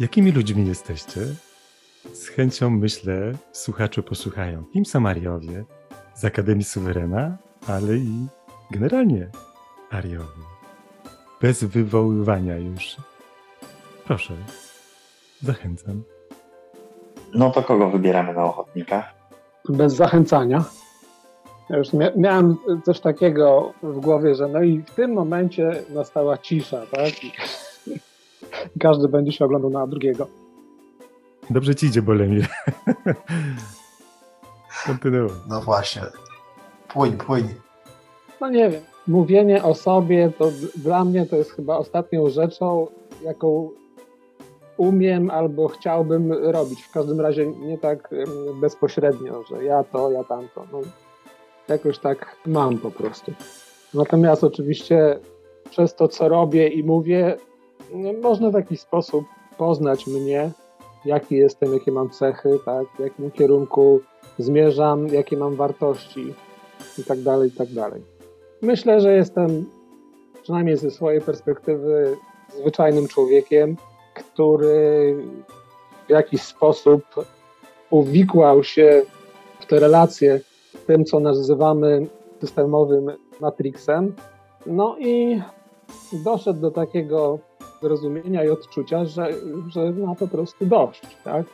Jakimi 0.00 0.32
ludźmi 0.32 0.66
jesteście? 0.66 1.20
Z 2.12 2.28
chęcią 2.28 2.70
myślę, 2.70 3.32
słuchacze 3.52 4.02
posłuchają 4.02 4.64
kim 4.64 4.84
są 4.84 5.08
Ariowie 5.08 5.64
z 6.14 6.24
Akademii 6.24 6.64
Suwerena, 6.64 7.36
ale 7.68 7.96
i 7.96 8.26
generalnie 8.70 9.28
Ariowie. 9.90 10.42
Bez 11.40 11.64
wywoływania 11.64 12.56
już. 12.56 12.96
Proszę, 14.04 14.34
zachęcam. 15.42 16.02
No 17.34 17.50
to 17.50 17.62
kogo 17.62 17.90
wybieramy 17.90 18.34
na 18.34 18.44
ochotnika? 18.44 19.12
Bez 19.68 19.94
zachęcania. 19.94 20.64
Ja 21.70 21.76
już 21.78 21.92
mia 21.92 22.10
miałem 22.16 22.56
coś 22.84 23.00
takiego 23.00 23.72
w 23.82 24.00
głowie, 24.00 24.34
że 24.34 24.48
no 24.48 24.62
i 24.62 24.78
w 24.78 24.90
tym 24.90 25.12
momencie 25.12 25.82
nastała 25.90 26.38
cisza, 26.38 26.86
tak? 26.86 27.24
I 27.24 27.32
każdy 28.80 29.08
będzie 29.08 29.32
się 29.32 29.44
oglądał 29.44 29.70
na 29.70 29.86
drugiego. 29.86 30.26
Dobrze 31.50 31.74
ci 31.74 31.86
idzie, 31.86 32.02
Bolemir. 32.02 32.46
Kontynuuj. 34.86 35.30
No 35.48 35.60
właśnie. 35.60 36.02
Płyń, 36.88 37.12
płyń. 37.12 37.44
No 38.40 38.50
nie 38.50 38.70
wiem. 38.70 38.82
Mówienie 39.06 39.62
o 39.62 39.74
sobie 39.74 40.32
to 40.38 40.50
dla 40.76 41.04
mnie 41.04 41.26
to 41.26 41.36
jest 41.36 41.52
chyba 41.52 41.76
ostatnią 41.76 42.30
rzeczą, 42.30 42.86
jaką 43.22 43.70
umiem 44.76 45.30
albo 45.30 45.68
chciałbym 45.68 46.32
robić. 46.32 46.82
W 46.82 46.92
każdym 46.92 47.20
razie 47.20 47.46
nie 47.46 47.78
tak 47.78 48.08
bezpośrednio, 48.60 49.44
że 49.50 49.64
ja 49.64 49.84
to, 49.84 50.10
ja 50.10 50.24
tamto. 50.24 50.66
No, 50.72 50.80
jakoś 51.68 51.98
tak 51.98 52.36
mam 52.46 52.78
po 52.78 52.90
prostu. 52.90 53.32
Natomiast 53.94 54.44
oczywiście 54.44 55.18
przez 55.70 55.94
to, 55.94 56.08
co 56.08 56.28
robię 56.28 56.68
i 56.68 56.84
mówię, 56.84 57.36
no, 57.94 58.12
można 58.22 58.50
w 58.50 58.54
jakiś 58.54 58.80
sposób 58.80 59.24
poznać 59.58 60.06
mnie, 60.06 60.50
jaki 61.04 61.36
jestem, 61.36 61.74
jakie 61.74 61.92
mam 61.92 62.10
cechy, 62.10 62.58
tak, 62.64 62.86
w 62.96 63.00
jakim 63.00 63.30
kierunku 63.30 64.00
zmierzam, 64.38 65.08
jakie 65.08 65.36
mam 65.36 65.56
wartości 65.56 66.34
i 66.98 67.04
tak 67.04 67.20
dalej, 67.20 67.48
i 67.48 67.52
tak 67.52 67.68
dalej. 67.68 68.02
Myślę, 68.62 69.00
że 69.00 69.16
jestem, 69.16 69.66
przynajmniej 70.42 70.76
ze 70.76 70.90
swojej 70.90 71.20
perspektywy, 71.20 72.16
zwyczajnym 72.60 73.08
człowiekiem, 73.08 73.76
który 74.14 75.16
w 76.06 76.10
jakiś 76.10 76.42
sposób 76.42 77.02
uwikłał 77.90 78.64
się 78.64 79.02
w 79.60 79.66
te 79.66 79.80
relacje 79.80 80.40
tym, 80.86 81.04
co 81.04 81.20
nazywamy 81.20 82.06
systemowym 82.40 83.10
matrixem. 83.40 84.14
No 84.66 84.96
i 84.98 85.42
doszedł 86.12 86.60
do 86.60 86.70
takiego 86.70 87.38
zrozumienia 87.82 88.44
i 88.44 88.48
odczucia, 88.48 89.04
że, 89.04 89.28
że 89.68 89.90
ma 89.92 90.14
po 90.14 90.28
prostu 90.28 90.66
dość. 90.66 91.02
Tak? 91.24 91.46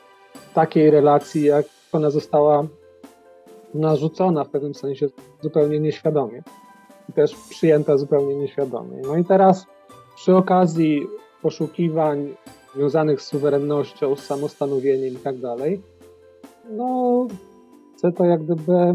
Takiej 0.55 0.91
relacji, 0.91 1.45
jak 1.45 1.67
ona 1.95 2.11
została 2.11 2.67
narzucona 3.75 4.45
w 4.45 4.49
pewnym 4.49 4.75
sensie 4.75 5.07
zupełnie 5.41 5.81
nieświadomie. 5.81 6.43
I 7.09 7.13
też 7.13 7.35
przyjęta 7.51 7.97
zupełnie 7.97 8.37
nieświadomie. 8.37 9.03
No 9.07 9.17
i 9.17 9.25
teraz 9.25 9.67
przy 10.17 10.37
okazji 10.37 11.07
poszukiwań 11.43 12.35
związanych 12.75 13.23
z 13.23 13.27
suwerennością, 13.27 14.17
z 14.17 14.27
samostanowieniem 14.27 15.15
i 15.15 15.17
tak 15.17 15.39
dalej, 15.39 15.83
no 16.71 17.27
chcę 17.97 18.13
to 18.13 18.25
jak 18.25 18.45
gdyby 18.45 18.95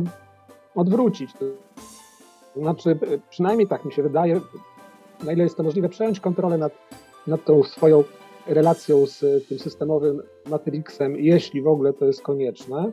odwrócić. 0.75 1.33
To 1.33 1.45
znaczy, 2.59 2.99
przynajmniej 3.29 3.67
tak 3.67 3.85
mi 3.85 3.93
się 3.93 4.03
wydaje, 4.03 4.41
na 5.23 5.31
ile 5.31 5.43
jest 5.43 5.57
to 5.57 5.63
możliwe, 5.63 5.89
przejąć 5.89 6.19
kontrolę 6.19 6.57
nad, 6.57 6.73
nad 7.27 7.45
tą 7.45 7.63
swoją 7.63 8.03
relacją 8.47 9.05
z 9.05 9.47
tym 9.47 9.59
systemowym 9.59 10.21
Matrixem, 10.49 11.15
jeśli 11.15 11.61
w 11.61 11.67
ogóle 11.67 11.93
to 11.93 12.05
jest 12.05 12.21
konieczne, 12.21 12.91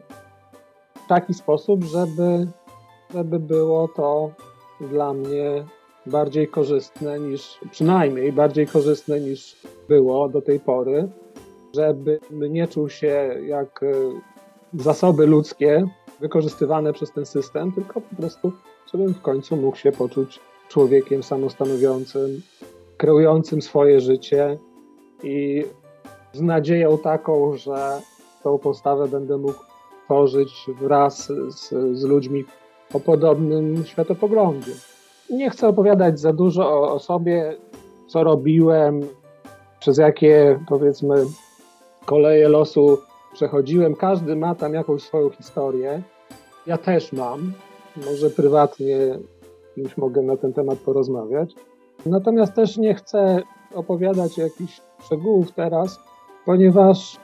w 1.04 1.06
taki 1.06 1.34
sposób, 1.34 1.84
żeby, 1.84 2.46
żeby 3.14 3.38
było 3.38 3.88
to 3.88 4.30
dla 4.80 5.12
mnie 5.12 5.64
bardziej 6.06 6.48
korzystne 6.48 7.20
niż, 7.20 7.58
przynajmniej 7.70 8.32
bardziej 8.32 8.66
korzystne 8.66 9.20
niż 9.20 9.56
było 9.88 10.28
do 10.28 10.42
tej 10.42 10.60
pory, 10.60 11.08
żeby 11.74 12.20
nie 12.30 12.68
czuł 12.68 12.88
się 12.88 13.36
jak 13.46 13.82
e, 13.82 13.92
zasoby 14.74 15.26
ludzkie 15.26 15.86
wykorzystywane 16.20 16.92
przez 16.92 17.12
ten 17.12 17.26
system, 17.26 17.72
tylko 17.72 18.00
po 18.00 18.16
prostu, 18.16 18.52
żebym 18.92 19.14
w 19.14 19.22
końcu 19.22 19.56
mógł 19.56 19.76
się 19.76 19.92
poczuć 19.92 20.40
człowiekiem 20.68 21.22
samostanowiącym, 21.22 22.42
kreującym 22.96 23.62
swoje 23.62 24.00
życie 24.00 24.58
i 25.22 25.64
z 26.32 26.40
nadzieją 26.40 26.98
taką, 26.98 27.56
że 27.56 28.00
tą 28.42 28.58
postawę 28.58 29.08
będę 29.08 29.38
mógł 29.38 29.64
tworzyć 30.04 30.66
wraz 30.80 31.26
z, 31.48 31.68
z 31.98 32.04
ludźmi 32.04 32.44
o 32.94 33.00
podobnym 33.00 33.84
światopoglądzie. 33.84 34.72
Nie 35.30 35.50
chcę 35.50 35.68
opowiadać 35.68 36.20
za 36.20 36.32
dużo 36.32 36.72
o, 36.72 36.92
o 36.92 36.98
sobie, 36.98 37.56
co 38.06 38.24
robiłem, 38.24 39.00
przez 39.80 39.98
jakie 39.98 40.60
powiedzmy 40.68 41.24
koleje 42.04 42.48
losu 42.48 42.98
przechodziłem. 43.32 43.94
Każdy 43.94 44.36
ma 44.36 44.54
tam 44.54 44.74
jakąś 44.74 45.02
swoją 45.02 45.30
historię. 45.30 46.02
Ja 46.66 46.78
też 46.78 47.12
mam. 47.12 47.52
Może 47.96 48.30
prywatnie 48.30 49.18
już 49.76 49.96
mogę 49.96 50.22
na 50.22 50.36
ten 50.36 50.52
temat 50.52 50.78
porozmawiać. 50.78 51.54
Natomiast 52.06 52.54
też 52.54 52.76
nie 52.76 52.94
chcę 52.94 53.42
opowiadać 53.74 54.38
jakichś 54.38 54.80
szczegółów 55.04 55.52
teraz, 55.52 56.00
ponieważ 56.44 57.16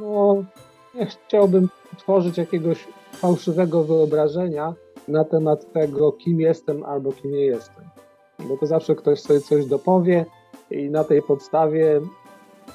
no, 0.00 0.44
nie 0.94 1.06
chciałbym 1.06 1.68
tworzyć 1.98 2.38
jakiegoś 2.38 2.88
fałszywego 3.12 3.84
wyobrażenia 3.84 4.74
na 5.08 5.24
temat 5.24 5.72
tego, 5.72 6.12
kim 6.12 6.40
jestem 6.40 6.84
albo 6.84 7.12
kim 7.12 7.30
nie 7.30 7.44
jestem. 7.44 7.84
Bo 8.48 8.56
to 8.56 8.66
zawsze 8.66 8.94
ktoś 8.94 9.20
sobie 9.20 9.40
coś 9.40 9.66
dopowie 9.66 10.26
i 10.70 10.90
na 10.90 11.04
tej 11.04 11.22
podstawie 11.22 12.00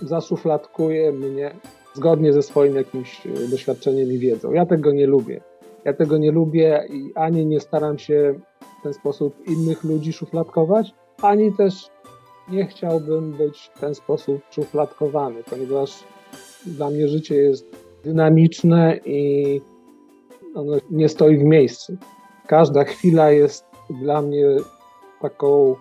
zaszufladkuje 0.01 1.11
mnie 1.11 1.55
zgodnie 1.93 2.33
ze 2.33 2.41
swoim 2.41 2.75
jakimś 2.75 3.27
e, 3.27 3.47
doświadczeniem 3.47 4.11
i 4.11 4.17
wiedzą. 4.17 4.51
Ja 4.51 4.65
tego 4.65 4.91
nie 4.91 5.07
lubię. 5.07 5.41
Ja 5.85 5.93
tego 5.93 6.17
nie 6.17 6.31
lubię 6.31 6.85
i 6.89 7.11
ani 7.15 7.45
nie 7.45 7.59
staram 7.59 7.97
się 7.97 8.39
w 8.79 8.83
ten 8.83 8.93
sposób 8.93 9.47
innych 9.47 9.83
ludzi 9.83 10.13
szufladkować, 10.13 10.93
ani 11.21 11.53
też 11.53 11.89
nie 12.51 12.67
chciałbym 12.67 13.31
być 13.31 13.71
w 13.75 13.79
ten 13.79 13.95
sposób 13.95 14.41
szufladkowany, 14.51 15.43
ponieważ 15.43 16.03
dla 16.65 16.89
mnie 16.89 17.07
życie 17.07 17.35
jest 17.35 17.65
dynamiczne 18.03 18.97
i 19.05 19.61
ono 20.55 20.77
nie 20.91 21.09
stoi 21.09 21.37
w 21.37 21.43
miejscu. 21.43 21.97
Każda 22.47 22.83
chwila 22.83 23.31
jest 23.31 23.65
dla 23.89 24.21
mnie 24.21 24.45
taką, 25.21 25.75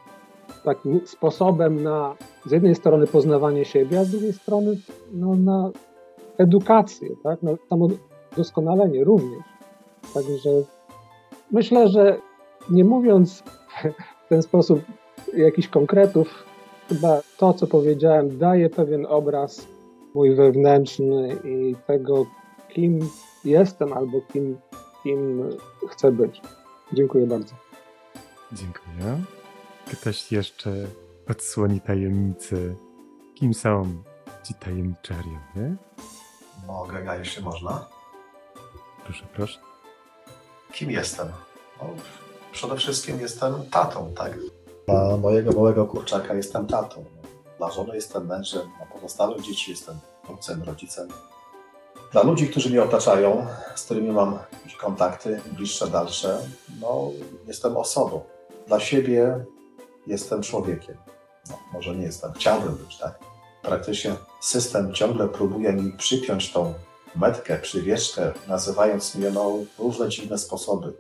takim 0.65 1.01
sposobem 1.07 1.83
na 1.83 2.15
z 2.47 2.51
jednej 2.51 2.75
strony 2.75 3.07
poznawanie 3.07 3.65
siebie, 3.65 4.01
a 4.01 4.05
z 4.05 4.11
drugiej 4.11 4.33
strony 4.33 4.77
no, 5.13 5.35
na 5.35 5.71
edukację, 6.39 7.09
tak? 7.23 7.43
na 7.43 7.53
samodoskonalenie 7.69 9.05
również. 9.05 9.45
Także 10.15 10.51
myślę, 11.51 11.89
że 11.89 12.19
nie 12.71 12.85
mówiąc 12.85 13.43
w 14.27 14.29
ten 14.29 14.43
sposób 14.43 14.81
jakichś 15.37 15.69
konkretów, 15.69 16.48
chyba 16.89 17.21
to, 17.37 17.55
co 17.55 17.67
powiedziałem, 17.67 18.39
daje 18.39 18.71
pewien 18.71 19.07
obraz 19.07 19.67
mój 20.15 20.35
wewnętrzny 20.35 21.37
i 21.45 21.77
tego, 21.87 22.27
kim 22.69 23.11
jestem 23.45 23.93
albo 23.93 24.21
kim, 24.21 24.59
kim 25.03 25.51
chcę 25.91 26.13
być. 26.13 26.41
Dziękuję 26.93 27.27
bardzo. 27.27 27.55
Dziękuję. 28.53 29.21
Ktoś 29.93 30.33
jeszcze 30.33 30.71
odsłoni 31.31 31.81
tajemnicę, 31.81 32.57
kim 33.35 33.55
są 33.55 34.03
ci 34.45 34.55
tajemniczariowie? 34.55 35.77
Mogę, 36.67 37.05
ja 37.05 37.17
jeszcze 37.17 37.41
można. 37.41 37.89
Proszę, 39.05 39.25
proszę. 39.35 39.59
Kim 40.73 40.91
jestem? 40.91 41.29
No, 41.83 41.89
przede 42.53 42.77
wszystkim 42.77 43.21
jestem 43.21 43.55
tatą, 43.71 44.13
tak? 44.17 44.39
Dla 44.89 45.17
mojego 45.17 45.53
małego 45.53 45.87
kurczaka 45.87 46.35
jestem 46.35 46.67
tatą. 46.67 47.05
Dla 47.59 47.71
żony 47.71 47.95
jestem 47.95 48.27
mężem, 48.27 48.63
dla 48.77 48.87
pozostałych 48.87 49.43
dzieci 49.43 49.71
jestem 49.71 49.99
ojcem, 50.31 50.63
rodzicem. 50.63 51.09
Dla 52.13 52.23
ludzi, 52.23 52.49
którzy 52.49 52.71
mnie 52.71 52.83
otaczają, 52.83 53.47
z 53.75 53.85
którymi 53.85 54.11
mam 54.11 54.39
jakieś 54.53 54.77
kontakty, 54.77 55.41
bliższe, 55.53 55.87
dalsze, 55.87 56.39
no, 56.81 57.11
jestem 57.47 57.77
osobą. 57.77 58.21
Dla 58.67 58.81
siebie 58.81 59.45
jestem 60.07 60.43
człowiekiem. 60.43 60.97
No, 61.51 61.59
może 61.73 61.97
nie 61.97 62.05
jestem, 62.05 62.33
chciałbym 62.33 62.75
być, 62.75 62.97
tak? 62.97 63.19
Praktycznie 63.63 64.15
system 64.41 64.95
ciągle 64.95 65.29
próbuje 65.29 65.73
mi 65.73 65.93
przypiąć 65.93 66.53
tą 66.53 66.75
metkę, 67.17 67.59
przywieszkę, 67.59 68.33
nazywając 68.47 69.15
mnie 69.15 69.31
no, 69.31 69.53
różne 69.79 70.09
dziwne 70.09 70.39
sposoby. 70.39 70.93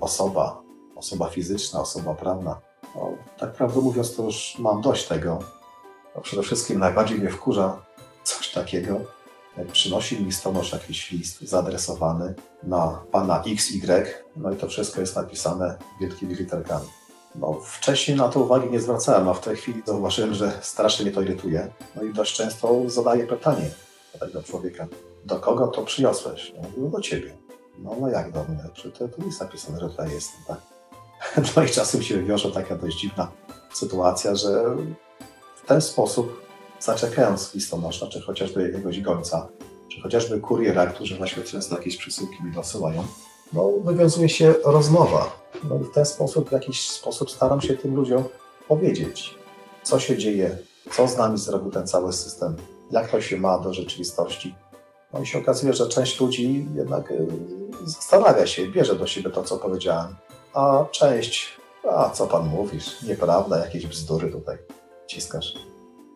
Osoba, 0.00 0.62
osoba 0.96 1.28
fizyczna, 1.28 1.80
osoba 1.80 2.14
prawna. 2.14 2.73
No, 2.94 3.12
tak 3.38 3.52
prawdę 3.52 3.80
mówiąc, 3.80 4.16
to 4.16 4.22
już 4.22 4.56
mam 4.58 4.80
dość 4.80 5.08
tego. 5.08 5.38
No, 6.14 6.20
przede 6.20 6.42
wszystkim 6.42 6.78
najbardziej 6.78 7.18
mnie 7.18 7.30
wkurza 7.30 7.82
coś 8.24 8.52
takiego, 8.52 9.00
przynosi 9.72 10.18
mi 10.18 10.24
listonosz 10.24 10.72
jakiś 10.72 11.10
list 11.10 11.40
zaadresowany 11.40 12.34
na 12.62 13.02
pana 13.12 13.42
XY, 13.46 14.06
no 14.36 14.52
i 14.52 14.56
to 14.56 14.68
wszystko 14.68 15.00
jest 15.00 15.16
napisane 15.16 15.78
wielkimi 16.00 16.34
literkami. 16.34 16.88
No, 17.34 17.60
wcześniej 17.64 18.16
na 18.16 18.28
to 18.28 18.40
uwagi 18.40 18.70
nie 18.70 18.80
zwracałem, 18.80 19.28
a 19.28 19.34
w 19.34 19.40
tej 19.40 19.56
chwili 19.56 19.82
zauważyłem, 19.86 20.34
że 20.34 20.52
strasznie 20.62 21.04
mnie 21.04 21.14
to 21.14 21.22
irytuje. 21.22 21.70
No 21.96 22.02
i 22.02 22.12
dość 22.12 22.36
często 22.36 22.80
zadaję 22.86 23.26
pytanie 23.26 23.70
do 24.12 24.26
tego 24.26 24.42
człowieka, 24.42 24.86
do 25.24 25.40
kogo 25.40 25.66
to 25.66 25.82
przyniosłeś? 25.82 26.52
No, 26.76 26.88
do 26.88 27.00
ciebie. 27.00 27.36
No, 27.78 27.96
no 28.00 28.08
jak 28.08 28.32
do 28.32 28.44
mnie? 28.44 28.64
Czy 28.74 28.90
to 28.90 29.08
tu 29.08 29.26
jest 29.26 29.40
napisane, 29.40 29.80
że 29.80 29.88
tutaj 29.88 30.10
jestem, 30.10 30.40
tak? 30.46 30.73
No 31.56 31.64
i 31.64 31.68
czasem 31.68 32.02
się 32.02 32.22
wiąże 32.22 32.50
taka 32.50 32.76
dość 32.76 33.00
dziwna 33.00 33.32
sytuacja, 33.72 34.34
że 34.34 34.76
w 35.56 35.66
ten 35.66 35.80
sposób, 35.80 36.44
zaczepiając 36.80 37.54
listonosza, 37.54 38.06
czy 38.06 38.20
chociażby 38.20 38.62
jakiegoś 38.62 39.00
gońca, 39.00 39.48
czy 39.88 40.00
chociażby 40.00 40.40
kuriera, 40.40 40.86
którzy 40.86 41.16
właśnie 41.16 41.42
często 41.42 41.76
jakieś 41.76 41.96
przesyłki 41.96 42.44
mi 42.44 42.52
dosyłają, 42.52 43.04
no 43.52 43.70
wywiązuje 43.84 44.28
się 44.28 44.54
rozmowa. 44.64 45.44
No 45.68 45.76
i 45.76 45.84
w 45.84 45.90
ten 45.90 46.06
sposób, 46.06 46.48
w 46.48 46.52
jakiś 46.52 46.90
sposób 46.90 47.30
staram 47.30 47.60
się 47.60 47.76
tym 47.76 47.94
ludziom 47.94 48.24
powiedzieć, 48.68 49.34
co 49.82 50.00
się 50.00 50.18
dzieje, 50.18 50.58
co 50.92 51.08
z 51.08 51.16
nami 51.16 51.38
zrobił 51.38 51.70
ten 51.70 51.86
cały 51.86 52.12
system, 52.12 52.56
jak 52.90 53.10
to 53.10 53.20
się 53.20 53.36
ma 53.36 53.58
do 53.58 53.74
rzeczywistości. 53.74 54.54
No 55.12 55.20
i 55.20 55.26
się 55.26 55.38
okazuje, 55.38 55.72
że 55.72 55.88
część 55.88 56.20
ludzi 56.20 56.66
jednak 56.74 57.10
y, 57.10 57.26
zastanawia 57.84 58.46
się, 58.46 58.68
bierze 58.68 58.96
do 58.96 59.06
siebie 59.06 59.30
to, 59.30 59.42
co 59.42 59.58
powiedziałem, 59.58 60.14
a 60.54 60.84
część, 60.90 61.60
a 61.90 62.10
co 62.10 62.26
pan 62.26 62.48
mówisz, 62.48 63.02
nieprawda, 63.02 63.58
jakieś 63.58 63.86
bzdury 63.86 64.32
tutaj 64.32 64.58
ciskasz. 65.06 65.54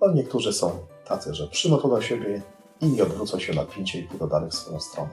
No 0.01 0.13
niektórzy 0.13 0.53
są 0.53 0.87
tacy, 1.05 1.35
że 1.35 1.47
przyjmą 1.47 1.79
to 1.79 1.89
do 1.89 2.03
siebie 2.03 2.43
i 2.81 2.87
nie 2.87 3.03
odwrócą 3.03 3.39
się 3.39 3.55
na 3.55 3.65
pięcie 3.65 3.99
i 4.01 4.03
pójdą 4.03 4.29
dalej 4.29 4.51
w 4.51 4.55
swoją 4.55 4.81
stronę. 4.81 5.11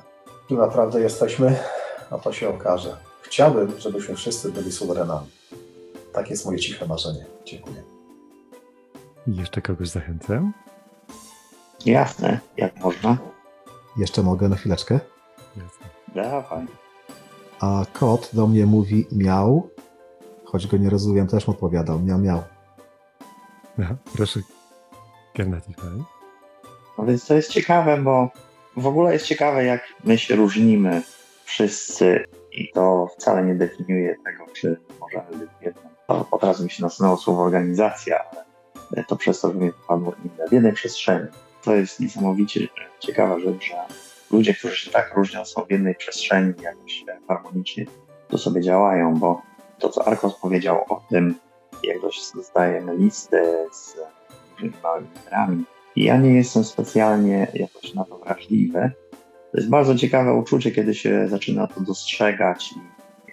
Kim 0.47 0.57
naprawdę 0.57 1.01
jesteśmy, 1.01 1.59
no 2.11 2.19
to 2.19 2.33
się 2.33 2.49
okaże. 2.49 2.97
Chciałbym, 3.21 3.79
żebyśmy 3.79 4.15
wszyscy 4.15 4.51
byli 4.51 4.71
suwerenami. 4.71 5.27
Tak 6.13 6.29
jest 6.29 6.45
moje 6.45 6.59
ciche 6.59 6.85
marzenie. 6.87 7.25
Dziękuję. 7.45 7.83
Jeszcze 9.27 9.61
kogoś 9.61 9.89
zachęcę? 9.89 10.51
Jasne, 11.85 12.39
jak 12.57 12.79
można. 12.79 13.17
Jeszcze 13.97 14.23
mogę 14.23 14.49
na 14.49 14.55
chwileczkę? 14.55 14.99
Jasne. 15.57 15.87
Dawaj. 16.23 16.84
A 17.59 17.85
kot 17.93 18.29
do 18.33 18.47
mnie 18.47 18.65
mówi 18.65 19.07
miał, 19.11 19.69
choć 20.45 20.67
go 20.67 20.77
nie 20.77 20.89
rozumiem, 20.89 21.27
też 21.27 21.47
mu 21.47 21.53
odpowiadał 21.53 21.99
miał, 21.99 22.19
miał. 22.19 22.43
Aha, 23.79 23.95
proszę, 24.15 24.39
Garnatify. 25.35 25.87
No 26.97 27.05
więc 27.05 27.25
to 27.25 27.35
jest 27.35 27.51
ciekawe, 27.51 27.97
bo 27.97 28.29
w 28.77 28.87
ogóle 28.87 29.13
jest 29.13 29.25
ciekawe, 29.25 29.63
jak 29.63 29.81
my 30.03 30.17
się 30.17 30.35
różnimy 30.35 31.01
wszyscy 31.43 32.25
i 32.51 32.71
to 32.73 33.07
wcale 33.17 33.45
nie 33.45 33.55
definiuje 33.55 34.15
tego, 34.25 34.45
czy 34.53 34.79
możemy 34.99 35.37
być 35.37 35.49
jedną. 35.61 35.81
To 36.07 36.27
od 36.31 36.43
razu 36.43 36.63
mi 36.63 36.69
się 36.69 36.83
nasunęło 36.83 37.17
słowo 37.17 37.43
organizacja, 37.43 38.19
ale 38.95 39.03
to 39.03 39.15
przez 39.15 39.39
to, 39.39 39.53
że 39.53 39.59
padło 39.87 40.13
inne 40.25 40.47
w 40.47 40.51
jednej 40.51 40.73
przestrzeni. 40.73 41.27
To 41.63 41.75
jest 41.75 41.99
niesamowicie 41.99 42.67
ciekawa 42.99 43.39
rzecz, 43.39 43.63
że 43.63 43.75
ludzie, 44.31 44.53
którzy 44.53 44.75
się 44.75 44.91
tak 44.91 45.13
różnią, 45.15 45.45
są 45.45 45.65
w 45.65 45.71
jednej 45.71 45.95
przestrzeni, 45.95 46.53
jakoś 46.61 47.03
harmonicznie 47.27 47.85
to 48.27 48.37
sobie 48.37 48.61
działają, 48.61 49.13
bo 49.13 49.41
to, 49.79 49.89
co 49.89 50.07
Arkos 50.07 50.39
powiedział 50.39 50.85
o 50.89 51.05
tym, 51.09 51.35
jak 51.83 51.97
dostajemy 52.35 52.97
listy 52.97 53.67
z 53.71 53.95
małymi 54.83 55.07
literami, 55.15 55.63
ja 55.95 56.17
nie 56.17 56.33
jestem 56.33 56.63
specjalnie 56.63 57.47
jakoś 57.53 57.93
na 57.93 58.05
to 58.05 58.17
wrażliwy. 58.17 58.91
To 59.51 59.57
jest 59.57 59.69
bardzo 59.69 59.95
ciekawe 59.95 60.33
uczucie, 60.33 60.71
kiedy 60.71 60.95
się 60.95 61.27
zaczyna 61.27 61.67
to 61.67 61.81
dostrzegać 61.81 62.71
i 62.71 62.79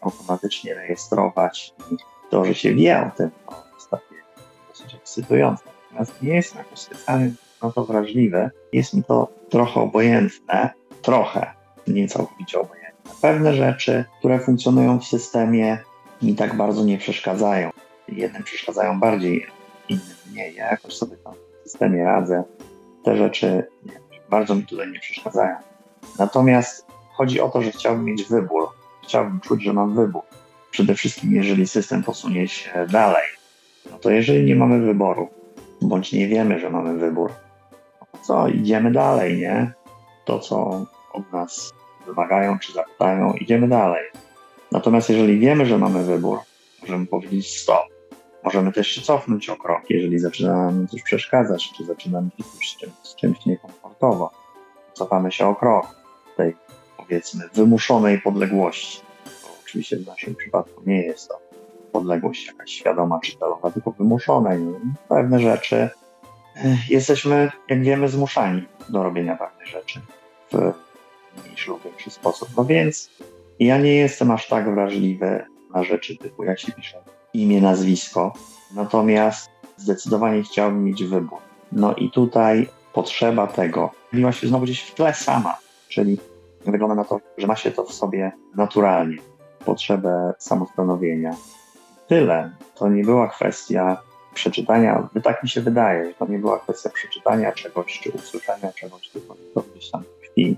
automatycznie 0.03 0.75
rejestrować. 0.75 1.75
I 1.93 1.97
to, 2.31 2.45
że 2.45 2.55
się 2.55 2.75
wie 2.75 3.01
o 3.01 3.17
tym, 3.17 3.31
to 3.47 3.75
jest 3.75 3.91
takie 3.91 4.15
dosyć 4.69 4.95
ekscytujące. 4.95 5.65
Natomiast 5.85 6.23
nie 6.23 6.35
jestem 6.35 6.59
jakoś 6.59 6.79
specjalnie 6.79 7.31
na 7.63 7.71
to 7.71 7.85
wrażliwy. 7.85 8.51
Jest 8.73 8.95
mi 8.95 9.05
to 9.05 9.29
trochę 9.49 9.81
obojętne, 9.81 10.71
trochę, 11.03 11.51
nie 11.87 12.09
całkowicie 12.09 12.61
obojętne. 12.61 13.13
Pewne 13.21 13.55
rzeczy, 13.55 14.05
które 14.19 14.39
funkcjonują 14.39 14.99
w 14.99 15.05
systemie, 15.05 15.79
mi 16.23 16.35
tak 16.35 16.57
bardzo 16.57 16.85
nie 16.85 16.99
przeszkadzają. 16.99 17.71
Jednym 18.09 18.43
przeszkadzają 18.43 19.01
bardziej, 19.01 19.47
innym 19.89 20.17
mniej. 20.33 20.55
Ja 20.55 20.71
jakoś 20.71 20.95
sobie 20.95 21.17
tam 21.17 21.35
w 21.35 21.71
systemie 21.71 22.05
radzę. 22.05 22.43
Te 23.05 23.17
rzeczy 23.17 23.67
bardzo 24.31 24.55
mi 24.55 24.67
tutaj 24.67 24.93
nie 24.93 25.01
przeszkadzają. 25.01 25.57
Natomiast 26.19 26.87
chodzi 27.13 27.41
o 27.41 27.49
to, 27.49 27.63
że 27.63 27.71
chciałbym 27.71 28.05
mieć 28.05 28.25
wybór. 28.25 28.69
Chciałbym 29.03 29.41
czuć, 29.41 29.63
że 29.63 29.73
mam 29.73 29.95
wybór. 29.95 30.23
Przede 30.71 30.95
wszystkim, 30.95 31.33
jeżeli 31.33 31.67
system 31.67 32.03
posunie 32.03 32.49
się 32.49 32.87
dalej. 32.91 33.27
No 33.91 33.99
to 33.99 34.11
jeżeli 34.11 34.45
nie 34.45 34.57
mamy 34.57 34.81
wyboru, 34.81 35.29
bądź 35.81 36.13
nie 36.13 36.29
wiemy, 36.29 36.59
że 36.59 36.71
mamy 36.71 36.99
wybór, 36.99 37.33
no 38.01 38.19
co, 38.23 38.49
idziemy 38.49 38.93
dalej, 38.93 39.39
nie? 39.39 39.73
To, 40.25 40.39
co 40.39 40.87
od 41.13 41.33
nas 41.33 41.73
wymagają 42.07 42.59
czy 42.59 42.73
zapytają, 42.73 43.33
idziemy 43.33 43.69
dalej. 43.69 44.05
Natomiast 44.73 45.11
jeżeli 45.11 45.39
wiemy, 45.39 45.67
że 45.67 45.79
mamy 45.79 46.05
wybór, 46.05 46.39
możemy 46.83 47.07
powiedzieć 47.07 47.61
stop. 47.61 47.87
Możemy 48.45 48.73
też 48.73 48.89
się 48.89 49.03
cofnąć 49.03 49.49
o 49.49 49.57
krok, 49.57 49.83
jeżeli 49.91 50.19
zaczyna 50.19 50.57
nam 50.57 50.89
coś 50.89 51.03
przeszkadzać, 51.03 51.73
czy 51.77 51.85
zaczynamy 51.85 52.31
się 52.39 52.45
z 52.45 52.77
czymś, 52.79 52.93
z 53.03 53.17
czymś 53.17 53.47
niekomfortowo. 53.47 54.31
Cofamy 54.93 55.33
się 55.33 55.47
o 55.47 55.55
krok. 55.55 55.87
Tutaj 56.31 56.57
powiedzmy 56.97 57.49
wymuszonej 57.55 58.21
podległości. 58.21 59.01
Bo 59.25 59.49
oczywiście 59.65 59.97
w 59.97 60.07
naszym 60.07 60.35
przypadku 60.35 60.83
nie 60.87 61.03
jest 61.03 61.29
to 61.29 61.39
podległość 61.93 62.47
jakaś 62.47 62.71
świadoma 62.71 63.21
czy 63.21 63.39
celowa, 63.39 63.71
tylko 63.71 63.91
wymuszonej. 63.91 64.61
No, 64.61 64.79
pewne 65.09 65.41
rzeczy 65.41 65.91
jesteśmy, 66.89 67.51
jak 67.69 67.83
wiemy, 67.83 68.09
zmuszani 68.09 68.65
do 68.89 69.03
robienia 69.03 69.37
pewnych 69.37 69.69
rzeczy 69.69 70.01
w 70.53 70.73
mniejszy 71.45 71.71
lub 71.71 71.85
większy 71.85 72.11
sposób. 72.11 72.49
No 72.57 72.65
więc 72.65 73.11
ja 73.61 73.79
nie 73.79 73.95
jestem 73.95 74.31
aż 74.31 74.49
tak 74.49 74.75
wrażliwy 74.75 75.45
na 75.75 75.85
rzeczy 75.85 76.17
typu, 76.17 76.45
jak 76.45 76.61
się 76.61 76.73
pisze 76.73 77.03
imię, 77.35 77.61
nazwisko, 77.61 78.33
natomiast 78.75 79.51
zdecydowanie 79.77 80.43
chciałbym 80.43 80.85
mieć 80.85 81.05
wybór. 81.05 81.39
No 81.73 81.95
i 81.95 82.11
tutaj 82.11 82.69
potrzeba 82.93 83.47
tego 83.47 83.91
pojawiła 84.11 84.33
się 84.33 84.47
znowu 84.47 84.65
gdzieś 84.65 84.81
w 84.83 84.95
tle 84.95 85.15
sama, 85.15 85.59
czyli 85.89 86.19
wygląda 86.67 86.95
na 86.95 87.05
to, 87.05 87.21
że 87.39 87.47
ma 87.47 87.57
się 87.57 87.71
to 87.71 87.85
w 87.85 87.93
sobie 87.93 88.33
naturalnie, 88.55 89.19
potrzebę 89.65 90.35
samostanowienia. 90.39 91.37
Tyle. 92.09 92.51
To 92.75 92.89
nie 92.89 93.05
była 93.05 93.29
kwestia 93.29 94.03
przeczytania, 94.35 95.09
tak 95.23 95.43
mi 95.43 95.49
się 95.49 95.61
wydaje, 95.61 96.09
że 96.09 96.15
to 96.15 96.27
nie 96.27 96.39
była 96.39 96.59
kwestia 96.59 96.91
przeczytania 96.91 97.53
czegoś, 97.53 98.01
czy 98.01 98.11
usłyszenia 98.11 98.73
czegoś, 98.73 99.09
tylko 99.09 99.37
to 99.55 99.61
gdzieś 99.61 99.91
tam 99.91 100.05
tkwi 100.23 100.57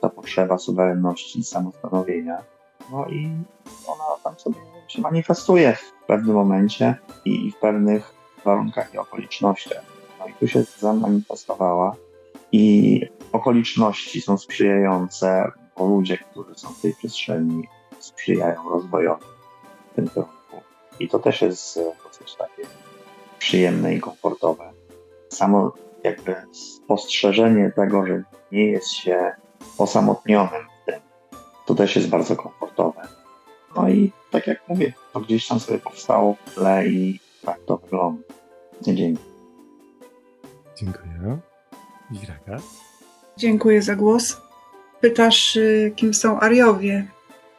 ta 0.00 0.08
potrzeba 0.08 0.58
suwerenności 0.58 1.38
i 1.38 1.44
samostanowienia. 1.44 2.38
No 2.92 3.06
i 3.06 3.30
ona 3.86 4.04
tam 4.24 4.38
sobie 4.38 4.56
się 4.88 5.02
manifestuje 5.02 5.72
w 5.72 6.06
pewnym 6.06 6.36
momencie 6.36 6.94
i 7.24 7.52
w 7.52 7.56
pewnych 7.56 8.14
warunkach 8.44 8.94
i 8.94 8.98
okolicznościach. 8.98 9.82
No 10.18 10.26
i 10.26 10.32
tu 10.32 10.48
się 10.48 10.62
zamanifestowała 10.62 11.96
i 12.52 13.00
okoliczności 13.32 14.20
są 14.20 14.38
sprzyjające, 14.38 15.50
bo 15.78 15.86
ludzie, 15.86 16.18
którzy 16.18 16.54
są 16.54 16.68
w 16.68 16.80
tej 16.80 16.94
przestrzeni, 16.94 17.68
sprzyjają 17.98 18.68
rozwojowi 18.70 19.24
w 19.92 19.94
tym 19.94 20.08
kierunku. 20.08 20.60
I 21.00 21.08
to 21.08 21.18
też 21.18 21.42
jest 21.42 21.80
dosyć 22.04 22.36
takie 22.36 22.62
przyjemne 23.46 23.94
i 23.94 24.00
komfortowe. 24.00 24.72
Samo 25.28 25.72
jakby 26.04 26.34
spostrzeżenie 26.52 27.72
tego, 27.76 28.06
że 28.06 28.22
nie 28.52 28.66
jest 28.66 28.90
się 28.90 29.32
osamotnionym 29.78 30.62
w 30.82 30.86
tym, 30.86 31.00
to 31.66 31.74
też 31.74 31.96
jest 31.96 32.08
bardzo 32.08 32.36
komfortowe. 32.36 33.02
No 33.76 33.88
i 33.88 34.12
tak 34.30 34.46
jak 34.46 34.68
mówię, 34.68 34.92
to 35.12 35.20
gdzieś 35.20 35.48
tam 35.48 35.60
sobie 35.60 35.78
powstało 35.78 36.34
w 36.34 36.54
tle 36.54 36.88
i 36.88 37.20
tak 37.44 37.58
to 37.66 37.76
wygląda. 37.76 38.22
Dzięki. 38.82 39.22
Dziękuję. 40.76 41.38
Wiraga? 42.10 42.62
Dziękuję 43.36 43.82
za 43.82 43.96
głos. 43.96 44.36
Pytasz, 45.00 45.56
y, 45.56 45.92
kim 45.96 46.14
są 46.14 46.40
Ariowie? 46.40 47.06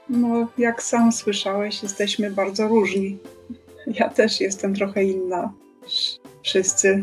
No, 0.10 0.48
jak 0.58 0.84
sam 0.84 1.12
słyszałeś, 1.12 1.84
jesteśmy 1.84 2.32
bardzo 2.32 2.68
różni. 2.68 3.18
Ja 3.88 4.10
też 4.10 4.42
jestem 4.42 4.76
trochę 4.76 5.04
inna 5.04 5.54
wszyscy, 6.44 7.02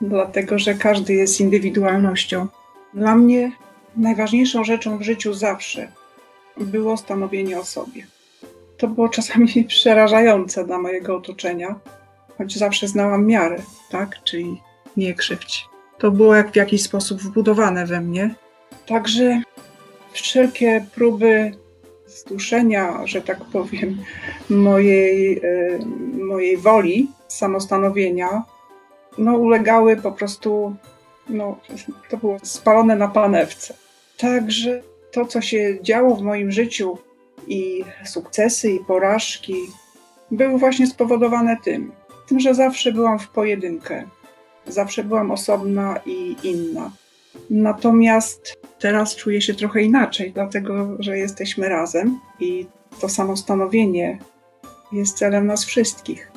dlatego 0.00 0.58
że 0.58 0.74
każdy 0.74 1.14
jest 1.14 1.40
indywidualnością. 1.40 2.46
Dla 2.94 3.16
mnie 3.16 3.52
najważniejszą 3.96 4.64
rzeczą 4.64 4.98
w 4.98 5.02
życiu 5.02 5.34
zawsze 5.34 5.92
było 6.56 6.96
stanowienie 6.96 7.60
o 7.60 7.64
sobie. 7.64 8.06
To 8.76 8.88
było 8.88 9.08
czasami 9.08 9.64
przerażające 9.68 10.64
dla 10.64 10.78
mojego 10.78 11.16
otoczenia, 11.16 11.80
choć 12.38 12.58
zawsze 12.58 12.88
znałam 12.88 13.26
miarę, 13.26 13.56
tak? 13.90 14.22
Czyli 14.24 14.60
nie 14.96 15.14
krzywdź. 15.14 15.64
To 15.98 16.10
było 16.10 16.34
jak 16.34 16.52
w 16.52 16.56
jakiś 16.56 16.82
sposób 16.82 17.20
wbudowane 17.20 17.86
we 17.86 18.00
mnie. 18.00 18.34
Także 18.86 19.42
wszelkie 20.12 20.86
próby 20.94 21.52
zduszenia, 22.06 23.06
że 23.06 23.22
tak 23.22 23.44
powiem, 23.44 23.98
mojej, 24.50 25.40
mojej 26.28 26.56
woli, 26.56 27.10
samostanowienia, 27.28 28.42
no 29.18 29.36
ulegały 29.36 29.96
po 29.96 30.12
prostu, 30.12 30.74
no 31.28 31.56
to 32.10 32.16
było 32.16 32.36
spalone 32.42 32.96
na 32.96 33.08
panewce. 33.08 33.74
Także 34.18 34.82
to, 35.12 35.26
co 35.26 35.40
się 35.40 35.78
działo 35.82 36.16
w 36.16 36.22
moim 36.22 36.52
życiu 36.52 36.98
i 37.46 37.84
sukcesy, 38.04 38.70
i 38.70 38.84
porażki, 38.84 39.54
były 40.30 40.58
właśnie 40.58 40.86
spowodowane 40.86 41.56
tym, 41.64 41.92
tym, 42.28 42.40
że 42.40 42.54
zawsze 42.54 42.92
byłam 42.92 43.18
w 43.18 43.28
pojedynkę. 43.28 44.04
Zawsze 44.66 45.04
byłam 45.04 45.30
osobna 45.30 46.00
i 46.06 46.36
inna. 46.42 46.90
Natomiast 47.50 48.58
teraz 48.78 49.16
czuję 49.16 49.40
się 49.40 49.54
trochę 49.54 49.82
inaczej, 49.82 50.32
dlatego 50.32 50.96
że 50.98 51.18
jesteśmy 51.18 51.68
razem 51.68 52.20
i 52.40 52.66
to 53.00 53.08
samostanowienie 53.08 54.18
jest 54.92 55.18
celem 55.18 55.46
nas 55.46 55.64
wszystkich. 55.64 56.32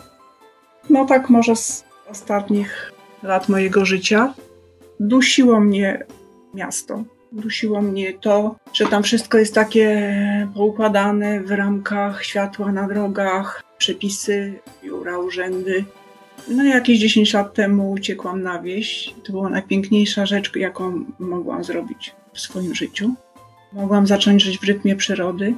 No 0.89 1.05
tak 1.05 1.29
może 1.29 1.55
z 1.55 1.83
ostatnich 2.09 2.91
lat 3.23 3.49
mojego 3.49 3.85
życia 3.85 4.33
dusiło 4.99 5.59
mnie 5.59 6.05
miasto. 6.53 7.03
Dusiło 7.31 7.81
mnie 7.81 8.13
to, 8.13 8.55
że 8.73 8.85
tam 8.85 9.03
wszystko 9.03 9.37
jest 9.37 9.55
takie 9.55 10.47
poukładane 10.55 11.41
w 11.41 11.51
ramkach 11.51 12.25
światła 12.25 12.71
na 12.71 12.87
drogach, 12.87 13.63
przepisy, 13.77 14.53
biura, 14.83 15.17
urzędy. 15.17 15.85
No 16.47 16.63
jakieś 16.63 16.99
10 16.99 17.33
lat 17.33 17.53
temu 17.53 17.91
uciekłam 17.91 18.41
na 18.41 18.61
wieś. 18.61 19.13
To 19.23 19.31
była 19.31 19.49
najpiękniejsza 19.49 20.25
rzecz, 20.25 20.55
jaką 20.55 21.05
mogłam 21.19 21.63
zrobić 21.63 22.15
w 22.33 22.39
swoim 22.39 22.75
życiu. 22.75 23.13
Mogłam 23.73 24.07
zacząć 24.07 24.43
żyć 24.43 24.59
w 24.59 24.63
rytmie 24.63 24.95
przyrody. 24.95 25.53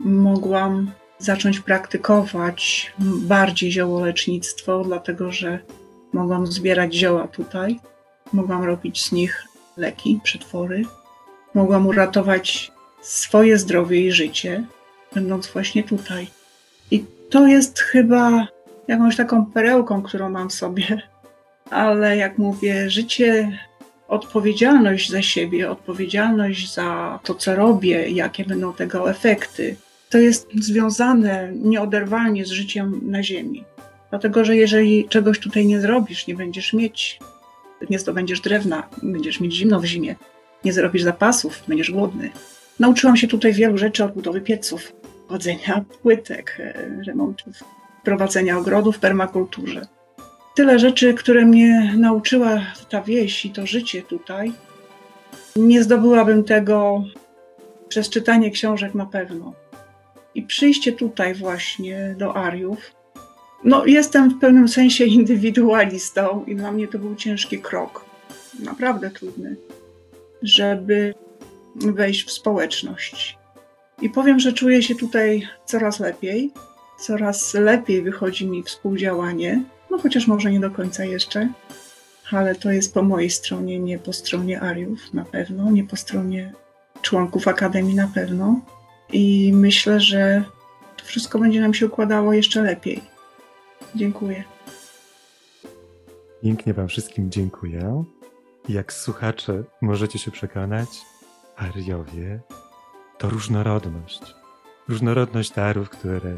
Mogłam 0.00 0.90
zacząć 1.18 1.60
praktykować 1.60 2.92
bardziej 2.98 3.72
ziołolecznictwo, 3.72 4.84
dlatego 4.84 5.32
że 5.32 5.58
mogłam 6.12 6.46
zbierać 6.46 6.94
zioła 6.94 7.28
tutaj. 7.28 7.80
Mogłam 8.32 8.64
robić 8.64 9.02
z 9.02 9.12
nich 9.12 9.44
leki, 9.76 10.20
przetwory. 10.22 10.82
Mogłam 11.54 11.86
uratować 11.86 12.72
swoje 13.00 13.58
zdrowie 13.58 14.06
i 14.06 14.12
życie, 14.12 14.64
będąc 15.14 15.46
właśnie 15.46 15.84
tutaj. 15.84 16.26
I 16.90 17.04
to 17.30 17.46
jest 17.46 17.78
chyba 17.80 18.48
jakąś 18.88 19.16
taką 19.16 19.46
perełką, 19.46 20.02
którą 20.02 20.30
mam 20.30 20.48
w 20.50 20.54
sobie, 20.54 21.02
ale 21.70 22.16
jak 22.16 22.38
mówię, 22.38 22.90
życie, 22.90 23.58
odpowiedzialność 24.08 25.10
za 25.10 25.22
siebie, 25.22 25.70
odpowiedzialność 25.70 26.74
za 26.74 27.18
to, 27.22 27.34
co 27.34 27.56
robię, 27.56 28.08
jakie 28.08 28.44
będą 28.44 28.72
tego 28.72 29.10
efekty, 29.10 29.76
to 30.10 30.18
jest 30.18 30.48
związane 30.60 31.52
nieoderwalnie 31.54 32.44
z 32.44 32.50
życiem 32.50 33.00
na 33.02 33.22
Ziemi. 33.22 33.64
Dlatego, 34.10 34.44
że 34.44 34.56
jeżeli 34.56 35.08
czegoś 35.08 35.38
tutaj 35.38 35.66
nie 35.66 35.80
zrobisz, 35.80 36.26
nie 36.26 36.34
będziesz 36.34 36.72
mieć, 36.72 37.18
nie 37.90 37.98
zdobędziesz 37.98 38.40
drewna, 38.40 38.88
będziesz 39.02 39.40
mieć 39.40 39.54
zimno 39.54 39.80
w 39.80 39.84
zimie, 39.84 40.16
nie 40.64 40.72
zrobisz 40.72 41.02
zapasów, 41.02 41.62
będziesz 41.68 41.90
głodny. 41.90 42.30
Nauczyłam 42.80 43.16
się 43.16 43.28
tutaj 43.28 43.52
wielu 43.52 43.78
rzeczy 43.78 44.04
od 44.04 44.14
budowy 44.14 44.40
pieców, 44.40 44.92
chodzenia 45.28 45.84
płytek, 46.02 46.56
e, 46.60 47.02
remontów 47.06 47.64
prowadzenia 48.04 48.58
ogrodów, 48.58 48.98
permakulturze. 48.98 49.86
Tyle 50.54 50.78
rzeczy, 50.78 51.14
które 51.14 51.44
mnie 51.44 51.94
nauczyła 51.98 52.60
ta 52.90 53.02
wieś 53.02 53.44
i 53.44 53.50
to 53.50 53.66
życie 53.66 54.02
tutaj. 54.02 54.52
Nie 55.56 55.82
zdobyłabym 55.82 56.44
tego 56.44 57.04
przez 57.88 58.10
czytanie 58.10 58.50
książek 58.50 58.94
na 58.94 59.06
pewno. 59.06 59.52
I 60.36 60.42
przyjście 60.42 60.92
tutaj 60.92 61.34
właśnie 61.34 62.14
do 62.18 62.36
Ariów. 62.36 62.92
No, 63.64 63.86
jestem 63.86 64.30
w 64.30 64.38
pewnym 64.40 64.68
sensie 64.68 65.04
indywidualistą 65.18 66.44
i 66.46 66.56
dla 66.56 66.72
mnie 66.72 66.88
to 66.88 66.98
był 66.98 67.14
ciężki 67.14 67.58
krok. 67.58 68.04
Naprawdę 68.64 69.10
trudny, 69.10 69.56
żeby 70.42 71.14
wejść 71.76 72.26
w 72.26 72.30
społeczność. 72.30 73.38
I 74.02 74.10
powiem, 74.10 74.40
że 74.40 74.52
czuję 74.52 74.82
się 74.82 74.94
tutaj 74.94 75.48
coraz 75.66 76.00
lepiej 76.00 76.52
coraz 76.96 77.54
lepiej 77.54 78.02
wychodzi 78.02 78.46
mi 78.46 78.62
współdziałanie. 78.62 79.62
No 79.90 79.98
chociaż 79.98 80.26
może 80.26 80.52
nie 80.52 80.60
do 80.60 80.70
końca 80.70 81.04
jeszcze, 81.04 81.48
ale 82.30 82.54
to 82.54 82.70
jest 82.70 82.94
po 82.94 83.02
mojej 83.02 83.30
stronie, 83.30 83.78
nie 83.78 83.98
po 83.98 84.12
stronie 84.12 84.60
Ariów 84.60 85.14
na 85.14 85.24
pewno, 85.24 85.70
nie 85.70 85.84
po 85.84 85.96
stronie 85.96 86.52
członków 87.02 87.48
Akademii 87.48 87.94
na 87.94 88.08
pewno. 88.14 88.60
I 89.12 89.52
myślę, 89.54 90.00
że 90.00 90.44
to 90.96 91.04
wszystko 91.04 91.38
będzie 91.38 91.60
nam 91.60 91.74
się 91.74 91.86
układało 91.86 92.32
jeszcze 92.32 92.62
lepiej. 92.62 93.02
Dziękuję. 93.94 94.44
Pięknie 96.42 96.74
Wam 96.74 96.88
wszystkim 96.88 97.30
dziękuję. 97.30 98.04
Jak 98.68 98.92
słuchacze 98.92 99.64
możecie 99.80 100.18
się 100.18 100.30
przekonać, 100.30 100.88
Ariowie 101.56 102.40
to 103.18 103.30
różnorodność. 103.30 104.34
Różnorodność 104.88 105.50
darów, 105.50 105.90
które 105.90 106.34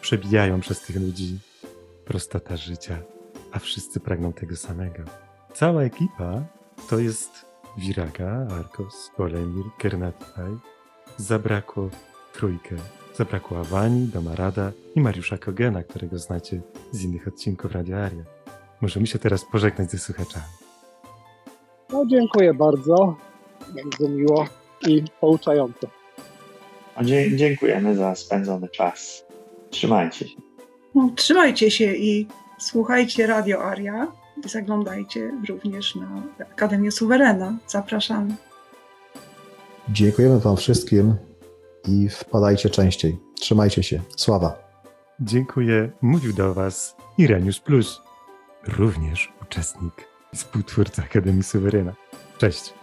przebijają 0.00 0.60
przez 0.60 0.80
tych 0.80 0.96
ludzi 0.96 1.38
prostota 2.04 2.56
życia, 2.56 2.98
a 3.52 3.58
wszyscy 3.58 4.00
pragną 4.00 4.32
tego 4.32 4.56
samego. 4.56 5.02
Cała 5.54 5.82
ekipa 5.82 6.44
to 6.88 6.98
jest 6.98 7.30
Viraga, 7.78 8.46
Arcos, 8.58 9.10
Polemir, 9.16 9.64
Kernatify, 9.78 10.58
zabrakło 11.18 11.90
trójkę. 12.32 12.76
Zabrakło 13.16 13.58
Awani, 13.60 14.06
Domarada 14.06 14.72
i 14.96 15.00
Mariusza 15.00 15.38
Kogena, 15.38 15.82
którego 15.82 16.18
znacie 16.18 16.60
z 16.92 17.02
innych 17.04 17.28
odcinków 17.28 17.72
Radio 17.72 17.96
Aria. 18.04 18.24
Możemy 18.80 19.06
się 19.06 19.18
teraz 19.18 19.44
pożegnać 19.44 19.90
ze 19.90 19.98
słuchaczami. 19.98 20.44
No 21.92 22.06
dziękuję 22.06 22.54
bardzo. 22.54 23.16
Bardzo 23.74 24.08
miło 24.08 24.46
i 24.88 25.02
pouczająco. 25.20 25.86
Dzie- 27.02 27.36
dziękujemy 27.36 27.96
za 27.96 28.14
spędzony 28.14 28.68
czas. 28.68 29.24
Trzymajcie 29.70 30.28
się. 30.28 30.36
No, 30.94 31.10
trzymajcie 31.16 31.70
się 31.70 31.94
i 31.94 32.26
słuchajcie 32.58 33.26
Radio 33.26 33.64
Aria. 33.64 34.06
I 34.44 34.48
zaglądajcie 34.48 35.30
również 35.48 35.94
na 35.94 36.22
Akademię 36.52 36.90
Suwerena. 36.90 37.56
Zapraszamy. 37.66 38.34
Dziękujemy 39.92 40.40
Wam 40.40 40.56
wszystkim 40.56 41.14
i 41.88 42.08
wpadajcie 42.08 42.70
częściej. 42.70 43.18
Trzymajcie 43.40 43.82
się. 43.82 44.00
Sława. 44.16 44.68
Dziękuję. 45.20 45.90
Mówił 46.02 46.32
do 46.32 46.54
Was 46.54 46.96
Ireniusz 47.18 47.60
Plus, 47.60 48.00
również 48.66 49.32
uczestnik 49.42 50.08
i 50.32 50.36
współtwórca 50.36 51.02
Akademii 51.02 51.42
Suwerena. 51.42 51.92
Cześć. 52.38 52.74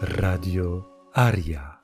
Radio 0.00 0.82
Aria. 1.12 1.77